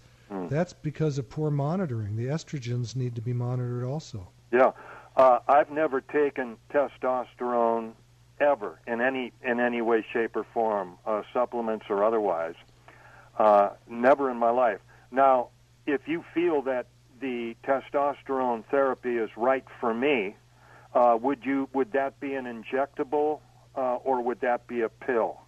That's 0.48 0.72
because 0.72 1.18
of 1.18 1.28
poor 1.28 1.50
monitoring. 1.50 2.16
The 2.16 2.26
estrogens 2.26 2.94
need 2.94 3.14
to 3.16 3.20
be 3.20 3.32
monitored 3.32 3.84
also. 3.84 4.28
Yeah, 4.52 4.72
uh, 5.16 5.40
I've 5.48 5.70
never 5.70 6.00
taken 6.00 6.56
testosterone 6.72 7.92
ever 8.40 8.78
in 8.86 9.00
any 9.00 9.32
in 9.42 9.60
any 9.60 9.82
way, 9.82 10.04
shape, 10.12 10.36
or 10.36 10.44
form, 10.54 10.98
uh, 11.06 11.22
supplements 11.32 11.86
or 11.88 12.04
otherwise. 12.04 12.54
Uh, 13.38 13.70
never 13.88 14.30
in 14.30 14.36
my 14.36 14.50
life. 14.50 14.80
Now, 15.10 15.48
if 15.86 16.06
you 16.06 16.24
feel 16.34 16.62
that 16.62 16.86
the 17.20 17.54
testosterone 17.64 18.64
therapy 18.70 19.16
is 19.16 19.30
right 19.36 19.64
for 19.80 19.94
me, 19.94 20.36
uh, 20.94 21.16
would 21.20 21.44
you 21.44 21.68
would 21.72 21.92
that 21.92 22.18
be 22.20 22.34
an 22.34 22.44
injectable 22.44 23.40
uh, 23.76 23.96
or 23.96 24.22
would 24.22 24.40
that 24.40 24.66
be 24.66 24.80
a 24.80 24.88
pill? 24.88 25.40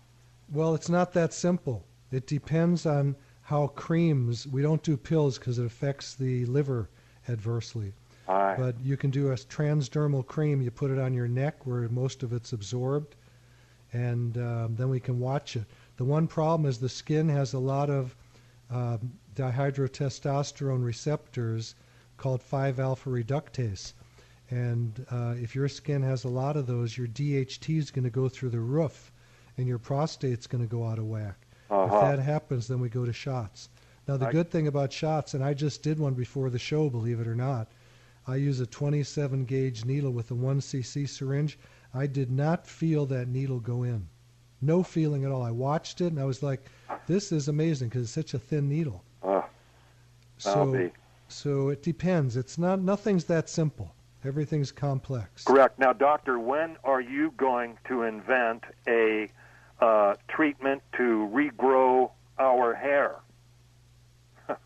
Well, 0.53 0.75
it's 0.75 0.89
not 0.89 1.13
that 1.15 1.33
simple. 1.33 1.85
It 2.11 2.27
depends 2.27 2.87
on 2.87 3.17
how 3.43 3.69
creams. 3.69 4.47
We 4.47 4.63
don't 4.63 4.83
do 4.83 4.97
pills 4.97 5.39
because 5.39 5.59
it 5.59 5.67
affects 5.67 6.15
the 6.15 6.47
liver 6.47 6.89
adversely. 7.29 7.93
Aye. 8.29 8.55
But 8.57 8.77
you 8.81 8.97
can 8.97 9.11
do 9.11 9.33
a 9.33 9.35
transdermal 9.35 10.25
cream. 10.25 10.63
You 10.63 10.71
put 10.71 10.91
it 10.91 10.99
on 10.99 11.13
your 11.13 11.27
neck 11.27 11.67
where 11.67 11.89
most 11.89 12.23
of 12.23 12.33
it's 12.33 12.53
absorbed, 12.53 13.17
and 13.93 14.37
um, 14.39 14.77
then 14.77 14.89
we 14.89 15.01
can 15.01 15.19
watch 15.19 15.57
it. 15.57 15.65
The 15.97 16.05
one 16.05 16.29
problem 16.29 16.69
is 16.69 16.79
the 16.79 16.89
skin 16.89 17.29
has 17.29 17.53
a 17.53 17.59
lot 17.59 17.91
of 17.91 18.15
um, 18.71 19.13
dihydrotestosterone 19.35 20.85
receptors 20.85 21.75
called 22.17 22.43
5 22.43 22.79
alpha 22.79 23.11
reductase. 23.11 23.93
And 24.51 25.07
uh, 25.11 25.35
if 25.37 25.55
your 25.55 25.69
skin 25.69 26.03
has 26.03 26.25
a 26.25 26.29
lot 26.29 26.57
of 26.57 26.67
those, 26.67 26.97
your 26.97 27.07
DHT 27.07 27.79
is 27.79 27.91
going 27.91 28.05
to 28.05 28.11
go 28.11 28.29
through 28.29 28.51
the 28.51 28.61
roof 28.61 29.11
and 29.57 29.67
your 29.67 29.79
prostate's 29.79 30.47
going 30.47 30.63
to 30.63 30.71
go 30.71 30.87
out 30.87 30.99
of 30.99 31.07
whack. 31.07 31.47
Uh-huh. 31.71 31.85
If 31.85 32.03
that 32.03 32.19
happens, 32.23 32.69
then 32.69 32.81
we 32.81 32.89
go 32.89 33.07
to 33.07 33.13
shots. 33.13 33.71
Now, 34.07 34.17
the 34.17 34.27
I- 34.27 34.33
good 34.33 34.51
thing 34.51 34.67
about 34.67 34.93
shots, 34.93 35.35
and 35.35 35.43
I 35.43 35.55
just 35.55 35.83
did 35.83 35.99
one 35.99 36.15
before 36.15 36.51
the 36.51 36.59
show, 36.59 36.91
believe 36.91 37.21
it 37.21 37.27
or 37.27 37.35
not, 37.35 37.73
I 38.27 38.37
use 38.37 38.61
a 38.61 38.67
27 38.67 39.45
gauge 39.47 39.85
needle 39.85 40.13
with 40.13 40.31
a 40.31 40.35
1 40.35 40.61
cc 40.61 41.09
syringe. 41.09 41.59
I 41.95 42.07
did 42.07 42.31
not 42.31 42.67
feel 42.67 43.07
that 43.07 43.29
needle 43.29 43.59
go 43.59 43.83
in. 43.83 44.09
No 44.61 44.83
feeling 44.83 45.25
at 45.25 45.33
all. 45.33 45.43
I 45.43 45.51
watched 45.51 46.01
it 46.01 46.13
and 46.13 46.21
I 46.21 46.25
was 46.25 46.43
like, 46.43 46.71
this 47.07 47.33
is 47.33 47.49
amazing 47.49 47.89
because 47.89 48.03
it's 48.05 48.13
such 48.13 48.33
a 48.35 48.39
thin 48.39 48.69
needle. 48.69 49.03
I'll 50.47 50.67
So, 50.67 50.73
be. 50.73 50.91
so 51.29 51.69
it 51.71 51.83
depends. 51.83 52.37
It's 52.37 52.59
not, 52.59 52.81
nothing's 52.81 53.25
that 53.25 53.49
simple. 53.49 53.95
Everything's 54.25 54.71
complex. 54.71 55.45
Correct. 55.45 55.79
Now, 55.79 55.93
doctor, 55.93 56.39
when 56.39 56.77
are 56.85 57.01
you 57.01 57.33
going 57.37 57.77
to 57.89 58.03
invent 58.03 58.63
a 58.87 59.29
uh, 59.81 60.15
treatment 60.29 60.83
to 60.97 61.29
regrow 61.33 62.11
our 62.39 62.75
hair? 62.75 63.17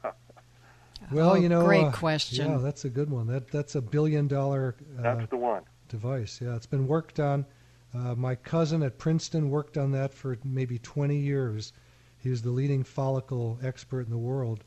Well, 1.13 1.33
Oh, 1.33 1.35
you 1.35 1.49
know, 1.49 1.65
great 1.65 1.85
uh, 1.85 1.93
question. 1.93 2.51
Yeah, 2.51 2.59
that's 2.59 2.85
a 2.85 2.89
good 2.91 3.11
one. 3.11 3.29
That 3.29 3.49
that's 3.53 3.77
a 3.77 3.81
billion 3.81 4.27
dollar 4.27 4.75
uh, 4.99 5.03
That's 5.03 5.31
the 5.31 5.37
one. 5.37 5.63
device. 5.89 6.41
Yeah, 6.43 6.57
it's 6.57 6.67
been 6.67 6.89
worked 6.89 7.21
on. 7.21 7.47
Uh, 7.95 8.15
my 8.17 8.35
cousin 8.35 8.83
at 8.83 8.99
Princeton 8.99 9.49
worked 9.51 9.79
on 9.79 9.93
that 9.93 10.13
for 10.13 10.37
maybe 10.43 10.79
20 10.81 11.17
years. 11.17 11.73
He 12.19 12.29
was 12.31 12.43
the 12.43 12.51
leading 12.51 12.83
follicle 12.83 13.59
expert 13.63 14.01
in 14.07 14.11
the 14.11 14.19
world, 14.19 14.65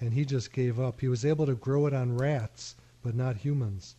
and 0.00 0.12
he 0.12 0.24
just 0.24 0.52
gave 0.52 0.80
up. 0.80 1.00
He 1.00 1.08
was 1.08 1.24
able 1.24 1.46
to 1.46 1.54
grow 1.54 1.86
it 1.86 1.94
on 1.94 2.16
rats, 2.16 2.76
but 3.02 3.14
not 3.14 3.36
humans. 3.36 3.96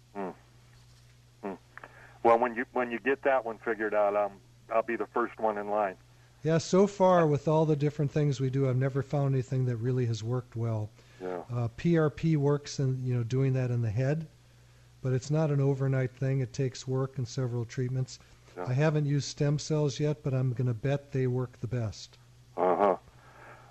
Well, 2.25 2.39
when 2.39 2.55
you 2.55 2.65
when 2.73 2.89
you 2.89 2.97
get 2.97 3.21
that 3.21 3.45
one 3.45 3.59
figured 3.59 3.93
out, 3.93 4.15
um, 4.15 4.31
I'll 4.73 4.81
be 4.81 4.95
the 4.95 5.05
first 5.05 5.39
one 5.39 5.59
in 5.59 5.69
line. 5.69 5.93
Yeah, 6.41 6.57
so 6.57 6.87
far 6.87 7.27
with 7.27 7.47
all 7.47 7.67
the 7.67 7.75
different 7.75 8.11
things 8.11 8.39
we 8.39 8.49
do, 8.49 8.67
I've 8.67 8.77
never 8.77 9.03
found 9.03 9.35
anything 9.35 9.65
that 9.65 9.75
really 9.75 10.07
has 10.07 10.23
worked 10.23 10.55
well. 10.55 10.89
Yeah. 11.21 11.41
Uh, 11.53 11.67
PRP 11.77 12.35
works 12.35 12.79
in 12.79 12.99
you 13.05 13.13
know 13.13 13.21
doing 13.21 13.53
that 13.53 13.69
in 13.69 13.83
the 13.83 13.91
head, 13.91 14.25
but 15.03 15.13
it's 15.13 15.29
not 15.29 15.51
an 15.51 15.61
overnight 15.61 16.13
thing. 16.13 16.39
It 16.39 16.51
takes 16.51 16.87
work 16.87 17.19
and 17.19 17.27
several 17.27 17.63
treatments. 17.63 18.17
Yeah. 18.57 18.65
I 18.69 18.73
haven't 18.73 19.05
used 19.05 19.27
stem 19.27 19.59
cells 19.59 19.99
yet, 19.99 20.23
but 20.23 20.33
I'm 20.33 20.51
going 20.53 20.65
to 20.65 20.73
bet 20.73 21.11
they 21.11 21.27
work 21.27 21.59
the 21.59 21.67
best. 21.67 22.17
Uh 22.57 22.75
huh. 22.75 22.95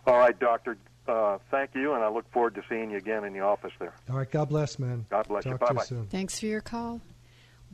All 0.07 0.19
right, 0.19 0.39
doctor. 0.39 0.79
Uh, 1.07 1.39
thank 1.51 1.75
you, 1.75 1.93
and 1.93 2.03
I 2.03 2.09
look 2.09 2.31
forward 2.33 2.55
to 2.55 2.63
seeing 2.69 2.91
you 2.91 2.97
again 2.97 3.25
in 3.25 3.35
the 3.35 3.41
office 3.41 3.73
there. 3.79 3.93
All 4.09 4.17
right, 4.17 4.31
God 4.31 4.49
bless, 4.49 4.79
man. 4.79 5.05
God 5.11 5.29
bless 5.29 5.45
you. 5.45 5.53
Talk 5.53 5.61
to 5.61 5.75
Bye-bye. 5.75 5.85
soon. 5.85 6.07
Thanks 6.07 6.41
for 6.41 6.47
your 6.47 6.63
call. 6.63 7.03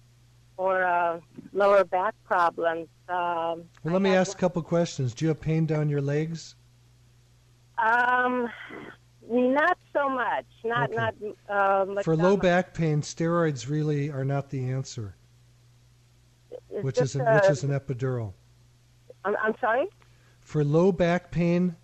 for 0.56 0.84
uh, 0.84 1.20
lower 1.52 1.84
back 1.84 2.14
problems. 2.24 2.88
Um, 3.08 3.64
Well, 3.84 3.92
let 3.92 4.00
me 4.02 4.14
ask 4.14 4.36
a 4.36 4.40
couple 4.40 4.62
questions. 4.62 5.12
Do 5.14 5.26
you 5.26 5.28
have 5.28 5.40
pain 5.40 5.66
down 5.66 5.88
your 5.90 6.00
legs? 6.00 6.54
um, 7.78 8.48
not 9.28 9.78
so 9.92 10.08
much. 10.08 10.46
Not 10.64 10.90
Okay. 10.90 10.96
not 10.96 11.14
uh, 11.48 11.84
much. 11.86 12.04
For 12.04 12.16
low 12.16 12.36
back 12.36 12.74
pain, 12.74 13.02
steroids 13.02 13.68
really 13.68 14.10
are 14.10 14.24
not 14.24 14.50
the 14.50 14.70
answer, 14.70 15.14
it's 16.70 16.84
which 16.84 16.98
is 17.00 17.16
a, 17.16 17.24
which 17.24 17.48
is 17.50 17.64
an 17.64 17.70
epidural. 17.70 18.32
I'm, 19.24 19.36
I'm 19.42 19.54
sorry. 19.60 19.86
For 20.40 20.62
low 20.64 20.92
back 20.92 21.30
pain, 21.30 21.76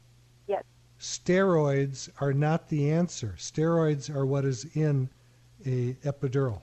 Yes. 0.46 0.62
steroids 1.00 2.08
are 2.20 2.32
not 2.32 2.68
the 2.68 2.90
answer. 2.90 3.34
Steroids 3.38 4.14
are 4.14 4.24
what 4.24 4.44
is 4.44 4.64
in 4.76 5.10
a 5.66 5.94
epidural. 6.04 6.62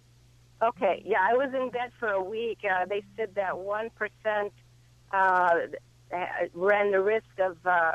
Okay, 0.62 1.04
yeah, 1.06 1.20
I 1.22 1.34
was 1.34 1.54
in 1.54 1.70
bed 1.70 1.92
for 2.00 2.10
a 2.10 2.24
week. 2.24 2.60
Uh, 2.64 2.86
they 2.86 3.04
said 3.18 3.36
that 3.36 3.58
one 3.58 3.90
percent 3.92 4.54
uh, 5.12 5.52
ran 6.54 6.92
the 6.92 7.02
risk 7.02 7.26
of 7.40 7.58
uh, 7.66 7.94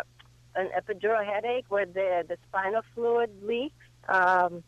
an 0.55 0.69
epidural 0.79 1.25
headache 1.25 1.67
where 1.69 1.87
the 1.87 2.25
the 2.29 2.37
spinal 2.49 2.83
fluid 2.95 3.31
leaks. 3.43 3.75
Um, 4.09 4.63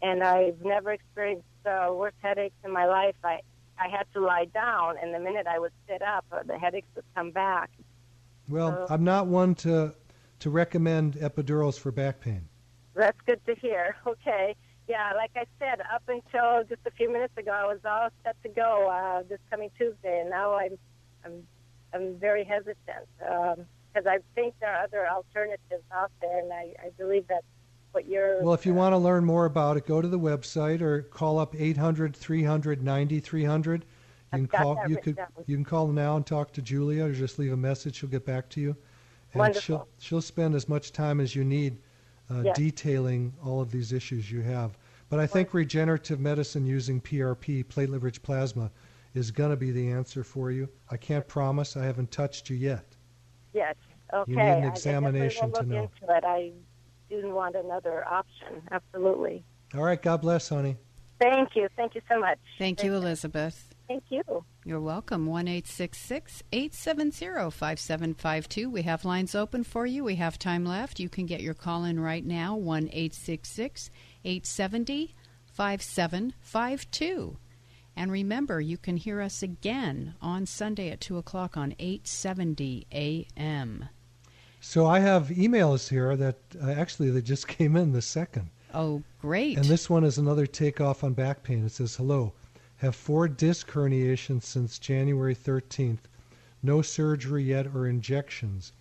and 0.00 0.22
I've 0.22 0.60
never 0.64 0.92
experienced 0.92 1.44
uh, 1.66 1.88
worse 1.92 2.14
headaches 2.22 2.54
in 2.64 2.72
my 2.72 2.86
life. 2.86 3.16
I 3.24 3.40
I 3.78 3.88
had 3.88 4.06
to 4.14 4.20
lie 4.20 4.46
down, 4.46 4.96
and 5.00 5.14
the 5.14 5.20
minute 5.20 5.46
I 5.46 5.58
would 5.58 5.72
sit 5.88 6.02
up, 6.02 6.24
uh, 6.32 6.42
the 6.42 6.58
headaches 6.58 6.88
would 6.96 7.04
come 7.14 7.30
back. 7.30 7.70
Well, 8.48 8.86
I'm 8.90 9.04
not 9.04 9.26
one 9.26 9.54
to 9.56 9.94
to 10.40 10.50
recommend 10.50 11.14
epidurals 11.14 11.78
for 11.78 11.92
back 11.92 12.20
pain. 12.20 12.48
That's 12.98 13.18
good 13.26 13.40
to 13.46 13.54
hear. 13.54 13.94
Okay. 14.06 14.56
Yeah, 14.88 15.12
like 15.14 15.30
I 15.36 15.44
said, 15.60 15.80
up 15.94 16.02
until 16.08 16.64
just 16.64 16.80
a 16.86 16.90
few 16.90 17.12
minutes 17.12 17.36
ago, 17.36 17.52
I 17.52 17.64
was 17.64 17.78
all 17.84 18.08
set 18.24 18.42
to 18.42 18.48
go 18.48 18.88
uh, 18.90 19.22
this 19.28 19.38
coming 19.50 19.70
Tuesday, 19.78 20.20
and 20.20 20.30
now 20.30 20.54
I'm 20.54 20.76
I'm 21.24 21.46
I'm 21.94 22.16
very 22.18 22.42
hesitant 22.42 23.06
because 23.18 24.06
um, 24.06 24.08
I 24.08 24.18
think 24.34 24.54
there 24.60 24.74
are 24.74 24.82
other 24.82 25.06
alternatives 25.06 25.84
out 25.92 26.10
there, 26.20 26.40
and 26.40 26.52
I, 26.52 26.74
I 26.82 26.90
believe 26.96 27.26
that's 27.28 27.44
what 27.92 28.08
you're. 28.08 28.42
Well, 28.42 28.54
if 28.54 28.66
you 28.66 28.72
uh, 28.72 28.76
want 28.76 28.94
to 28.94 28.98
learn 28.98 29.24
more 29.24 29.44
about 29.44 29.76
it, 29.76 29.86
go 29.86 30.00
to 30.00 30.08
the 30.08 30.18
website 30.18 30.80
or 30.80 31.02
call 31.02 31.38
up 31.38 31.54
800 31.54 32.16
300 32.16 32.82
9300. 32.82 33.84
You 34.32 34.38
can 34.38 34.46
call. 34.48 34.82
You 34.88 34.96
could. 34.96 35.16
Down. 35.16 35.26
You 35.46 35.54
can 35.54 35.64
call 35.64 35.86
now 35.88 36.16
and 36.16 36.26
talk 36.26 36.52
to 36.54 36.62
Julia, 36.62 37.04
or 37.04 37.12
just 37.12 37.38
leave 37.38 37.52
a 37.52 37.56
message. 37.56 37.96
She'll 37.96 38.08
get 38.08 38.26
back 38.26 38.48
to 38.50 38.60
you, 38.60 38.74
and 39.34 39.40
Wonderful. 39.40 39.62
she'll 39.62 39.88
she'll 39.98 40.22
spend 40.22 40.54
as 40.54 40.68
much 40.68 40.92
time 40.92 41.20
as 41.20 41.36
you 41.36 41.44
need 41.44 41.76
uh, 42.30 42.42
yes. 42.42 42.56
detailing 42.56 43.32
all 43.44 43.60
of 43.60 43.70
these 43.70 43.92
issues 43.92 44.30
you 44.30 44.42
have. 44.42 44.76
But 45.08 45.20
I 45.20 45.26
think 45.26 45.54
regenerative 45.54 46.20
medicine 46.20 46.66
using 46.66 47.00
PRP, 47.00 47.64
platelet-rich 47.64 48.22
plasma, 48.22 48.70
is 49.14 49.30
going 49.30 49.50
to 49.50 49.56
be 49.56 49.70
the 49.70 49.90
answer 49.90 50.22
for 50.22 50.50
you. 50.50 50.68
I 50.90 50.96
can't 50.96 51.26
promise. 51.26 51.76
I 51.76 51.84
haven't 51.84 52.10
touched 52.10 52.50
you 52.50 52.56
yet. 52.56 52.84
Yes. 53.54 53.74
Okay. 54.12 54.30
You 54.30 54.36
need 54.36 54.42
an 54.42 54.64
examination 54.64 55.52
I 55.54 55.60
to 55.60 55.66
know. 55.66 55.90
Into 56.02 56.14
it. 56.14 56.24
I 56.24 56.52
didn't 57.08 57.32
want 57.32 57.56
another 57.56 58.06
option. 58.06 58.62
Absolutely. 58.70 59.44
All 59.74 59.82
right. 59.82 60.00
God 60.00 60.20
bless, 60.20 60.48
honey. 60.48 60.76
Thank 61.18 61.56
you. 61.56 61.68
Thank 61.76 61.94
you 61.94 62.02
so 62.08 62.20
much. 62.20 62.38
Thank, 62.58 62.78
Thank 62.78 62.84
you, 62.84 62.94
Elizabeth. 62.94 63.67
Thank 63.88 64.04
you. 64.10 64.22
You're 64.64 64.80
welcome. 64.80 65.24
1 65.24 65.48
870 65.48 67.48
5752. 67.50 68.68
We 68.68 68.82
have 68.82 69.06
lines 69.06 69.34
open 69.34 69.64
for 69.64 69.86
you. 69.86 70.04
We 70.04 70.16
have 70.16 70.38
time 70.38 70.66
left. 70.66 71.00
You 71.00 71.08
can 71.08 71.24
get 71.24 71.40
your 71.40 71.54
call 71.54 71.84
in 71.84 71.98
right 71.98 72.24
now 72.24 72.54
1 72.54 72.90
870 72.92 75.14
5752. 75.46 77.36
And 77.96 78.12
remember, 78.12 78.60
you 78.60 78.76
can 78.76 78.96
hear 78.96 79.22
us 79.22 79.42
again 79.42 80.14
on 80.20 80.46
Sunday 80.46 80.90
at 80.90 81.00
2 81.00 81.16
o'clock 81.16 81.56
on 81.56 81.74
870 81.78 82.86
a.m. 82.92 83.88
So 84.60 84.86
I 84.86 85.00
have 85.00 85.28
emails 85.28 85.88
here 85.88 86.14
that 86.14 86.36
uh, 86.62 86.70
actually 86.70 87.10
they 87.10 87.22
just 87.22 87.48
came 87.48 87.74
in 87.74 87.92
the 87.92 88.02
second. 88.02 88.50
Oh, 88.74 89.02
great. 89.20 89.56
And 89.56 89.64
this 89.64 89.88
one 89.88 90.04
is 90.04 90.18
another 90.18 90.46
takeoff 90.46 91.02
on 91.02 91.14
back 91.14 91.42
pain. 91.42 91.64
It 91.64 91.72
says, 91.72 91.96
Hello, 91.96 92.34
have 92.78 92.96
four 92.96 93.28
disc 93.28 93.70
herniations 93.70 94.42
since 94.42 94.78
January 94.78 95.34
13th. 95.34 96.00
No 96.62 96.82
surgery 96.82 97.44
yet 97.44 97.68
or 97.68 97.86
injections. 97.86 98.72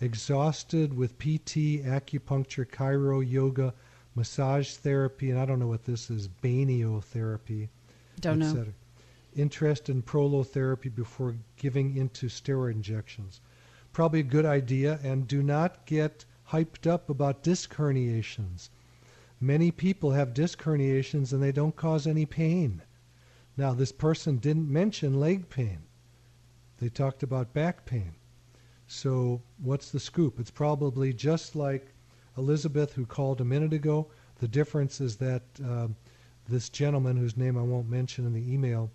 Exhausted 0.00 0.94
with 0.94 1.18
PT, 1.18 1.82
acupuncture, 1.82 2.66
chiro, 2.66 3.28
yoga, 3.28 3.74
massage 4.14 4.74
therapy, 4.74 5.30
and 5.30 5.40
I 5.40 5.46
don't 5.46 5.58
know 5.58 5.66
what 5.66 5.84
this 5.84 6.10
is, 6.10 6.28
baniotherapy. 6.28 7.68
Don't 8.20 8.38
know. 8.38 8.66
Interest 9.34 9.88
in 9.88 10.02
prolotherapy 10.02 10.94
before 10.94 11.34
giving 11.56 11.96
into 11.96 12.26
steroid 12.26 12.72
injections 12.72 13.40
probably 13.96 14.20
a 14.20 14.24
good 14.24 14.44
idea. 14.44 15.00
And 15.02 15.26
do 15.26 15.42
not 15.42 15.86
get 15.86 16.26
hyped 16.50 16.86
up 16.86 17.08
about 17.08 17.42
disc 17.42 17.74
herniations. 17.76 18.68
Many 19.40 19.70
people 19.70 20.10
have 20.10 20.34
disc 20.34 20.62
herniations 20.62 21.32
and 21.32 21.42
they 21.42 21.50
don't 21.50 21.74
cause 21.74 22.06
any 22.06 22.26
pain. 22.26 22.82
Now, 23.56 23.72
this 23.72 23.92
person 23.92 24.36
didn't 24.36 24.70
mention 24.70 25.20
leg 25.20 25.48
pain. 25.48 25.78
They 26.78 26.88
talked 26.88 27.22
about 27.22 27.54
back 27.54 27.84
pain. 27.86 28.14
So, 28.86 29.42
what's 29.58 29.90
the 29.90 30.00
scoop? 30.00 30.38
It's 30.38 30.50
probably 30.50 31.12
just 31.12 31.56
like 31.56 31.94
Elizabeth, 32.36 32.92
who 32.92 33.06
called 33.06 33.40
a 33.40 33.44
minute 33.44 33.72
ago. 33.72 34.08
The 34.38 34.48
difference 34.48 35.00
is 35.00 35.16
that 35.16 35.42
uh, 35.64 35.88
this 36.48 36.68
gentleman, 36.68 37.16
whose 37.16 37.36
name 37.36 37.56
I 37.56 37.62
won't 37.62 37.88
mention 37.88 38.26
in 38.26 38.32
the 38.32 38.52
email, 38.52 38.90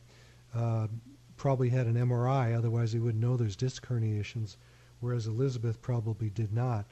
uh, 0.54 0.88
probably 1.38 1.70
had 1.70 1.88
an 1.88 1.96
MRI, 1.96 2.56
otherwise, 2.56 2.92
he 2.92 3.00
wouldn't 3.00 3.24
know 3.24 3.36
there's 3.36 3.56
disc 3.56 3.86
herniations 3.88 4.58
whereas 5.02 5.28
Elizabeth 5.28 5.82
probably 5.82 6.30
did 6.30 6.54
not. 6.54 6.86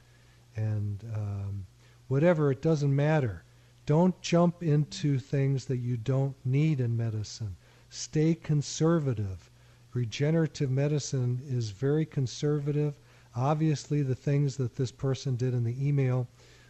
And 0.54 1.02
um, 1.14 1.66
whatever, 2.08 2.50
it 2.50 2.60
doesn't 2.60 2.94
matter. 2.94 3.44
Don't 3.86 4.20
jump 4.20 4.62
into 4.62 5.18
things 5.18 5.64
that 5.64 5.78
you 5.78 5.96
don't 5.96 6.36
need 6.44 6.80
in 6.80 6.96
medicine. 6.96 7.56
Stay 7.88 8.34
conservative. 8.34 9.50
Regenerative 9.92 10.70
medicine 10.70 11.40
is 11.44 11.70
very 11.70 12.06
conservative. 12.06 12.94
Obviously, 13.34 14.02
the 14.02 14.14
things 14.14 14.56
that 14.56 14.76
this 14.76 14.92
person 14.92 15.34
did 15.36 15.54
in 15.54 15.64
the 15.64 15.88
email, 15.88 16.28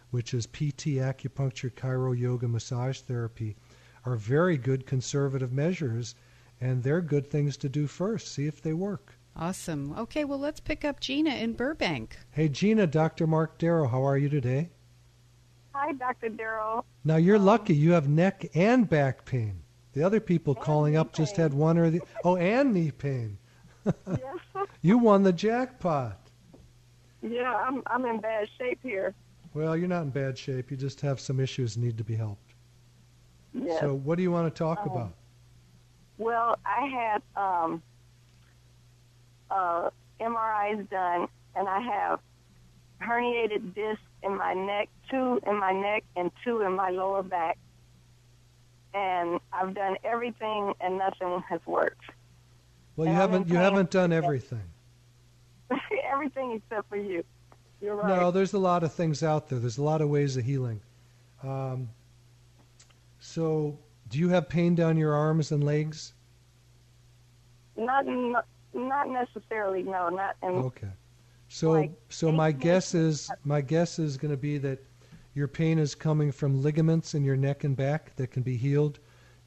which 0.09 0.33
is 0.33 0.47
PT, 0.47 0.97
acupuncture, 0.97 1.71
chiro, 1.71 2.17
yoga, 2.17 2.47
massage 2.47 3.01
therapy, 3.01 3.55
are 4.05 4.15
very 4.15 4.57
good 4.57 4.85
conservative 4.85 5.51
measures, 5.51 6.15
and 6.59 6.81
they're 6.81 7.01
good 7.01 7.29
things 7.29 7.57
to 7.57 7.69
do 7.69 7.85
first. 7.87 8.29
See 8.29 8.47
if 8.47 8.61
they 8.61 8.73
work. 8.73 9.13
Awesome. 9.35 9.93
Okay, 9.97 10.25
well, 10.25 10.39
let's 10.39 10.59
pick 10.59 10.83
up 10.83 10.99
Gina 10.99 11.35
in 11.35 11.53
Burbank. 11.53 12.17
Hey, 12.31 12.49
Gina, 12.49 12.87
Dr. 12.87 13.27
Mark 13.27 13.57
Darrow, 13.57 13.87
how 13.87 14.03
are 14.03 14.17
you 14.17 14.29
today? 14.29 14.71
Hi, 15.81 15.93
Dr. 15.93 16.29
Darrow. 16.29 16.85
Now, 17.03 17.15
you're 17.15 17.37
um, 17.37 17.45
lucky. 17.45 17.73
You 17.73 17.93
have 17.93 18.07
neck 18.07 18.45
and 18.53 18.87
back 18.87 19.25
pain. 19.25 19.63
The 19.93 20.03
other 20.03 20.19
people 20.19 20.53
calling 20.53 20.95
up 20.95 21.11
pain. 21.11 21.25
just 21.25 21.35
had 21.37 21.55
one 21.55 21.79
or 21.79 21.89
the. 21.89 22.01
Oh, 22.23 22.35
and 22.35 22.71
knee 22.71 22.91
pain. 22.91 23.39
yes. 23.85 24.37
you 24.83 24.99
won 24.99 25.23
the 25.23 25.33
jackpot. 25.33 26.19
Yeah, 27.23 27.55
I'm, 27.55 27.81
I'm 27.87 28.05
in 28.05 28.19
bad 28.19 28.47
shape 28.59 28.77
here. 28.83 29.15
Well, 29.55 29.75
you're 29.75 29.87
not 29.87 30.03
in 30.03 30.11
bad 30.11 30.37
shape. 30.37 30.69
You 30.69 30.77
just 30.77 31.01
have 31.01 31.19
some 31.19 31.39
issues 31.39 31.73
that 31.73 31.81
need 31.81 31.97
to 31.97 32.03
be 32.03 32.15
helped. 32.15 32.53
Yes. 33.51 33.79
So, 33.79 33.95
what 33.95 34.17
do 34.17 34.21
you 34.21 34.31
want 34.31 34.53
to 34.53 34.57
talk 34.57 34.81
um, 34.81 34.91
about? 34.91 35.13
Well, 36.19 36.59
I 36.63 36.85
had 36.85 37.21
um, 37.35 37.81
uh, 39.49 39.89
MRIs 40.19 40.87
done, 40.91 41.27
and 41.55 41.67
I 41.67 41.79
have 41.79 42.19
herniated 43.01 43.73
discs 43.73 44.03
in 44.23 44.37
my 44.37 44.53
neck, 44.53 44.89
two 45.09 45.39
in 45.45 45.59
my 45.59 45.71
neck, 45.71 46.03
and 46.15 46.31
two 46.43 46.61
in 46.61 46.73
my 46.73 46.89
lower 46.89 47.23
back. 47.23 47.57
And 48.93 49.39
I've 49.53 49.73
done 49.73 49.95
everything, 50.03 50.73
and 50.81 50.97
nothing 50.97 51.41
has 51.49 51.61
worked. 51.65 52.03
Well, 52.95 53.07
you 53.07 53.13
haven't 53.13 53.47
you 53.47 53.55
haven't 53.55 53.89
done 53.89 54.11
everything. 54.11 54.63
everything 56.11 56.51
except 56.51 56.89
for 56.89 56.97
you. 56.97 57.23
You're 57.81 57.95
right. 57.95 58.19
No, 58.19 58.31
there's 58.31 58.53
a 58.53 58.59
lot 58.59 58.83
of 58.83 58.93
things 58.93 59.23
out 59.23 59.49
there. 59.49 59.59
There's 59.59 59.77
a 59.77 59.83
lot 59.83 60.01
of 60.01 60.09
ways 60.09 60.37
of 60.37 60.43
healing. 60.43 60.81
Um, 61.41 61.89
so, 63.19 63.79
do 64.09 64.19
you 64.19 64.29
have 64.29 64.49
pain 64.49 64.75
down 64.75 64.97
your 64.97 65.15
arms 65.15 65.51
and 65.51 65.63
legs? 65.63 66.13
Not, 67.75 68.05
not 68.05 68.45
not 68.73 69.09
necessarily. 69.09 69.83
No, 69.83 70.09
not. 70.09 70.35
In, 70.43 70.49
okay. 70.49 70.89
So 71.53 71.71
like 71.71 71.91
so 72.07 72.31
my 72.31 72.53
guess 72.53 72.95
is 72.95 73.29
my 73.43 73.59
guess 73.59 73.99
is 73.99 74.15
going 74.15 74.31
to 74.31 74.37
be 74.37 74.57
that 74.59 74.79
your 75.33 75.49
pain 75.49 75.79
is 75.79 75.95
coming 75.95 76.31
from 76.31 76.61
ligaments 76.61 77.13
in 77.13 77.25
your 77.25 77.35
neck 77.35 77.65
and 77.65 77.75
back 77.75 78.15
that 78.15 78.31
can 78.31 78.41
be 78.41 78.55
healed 78.55 78.99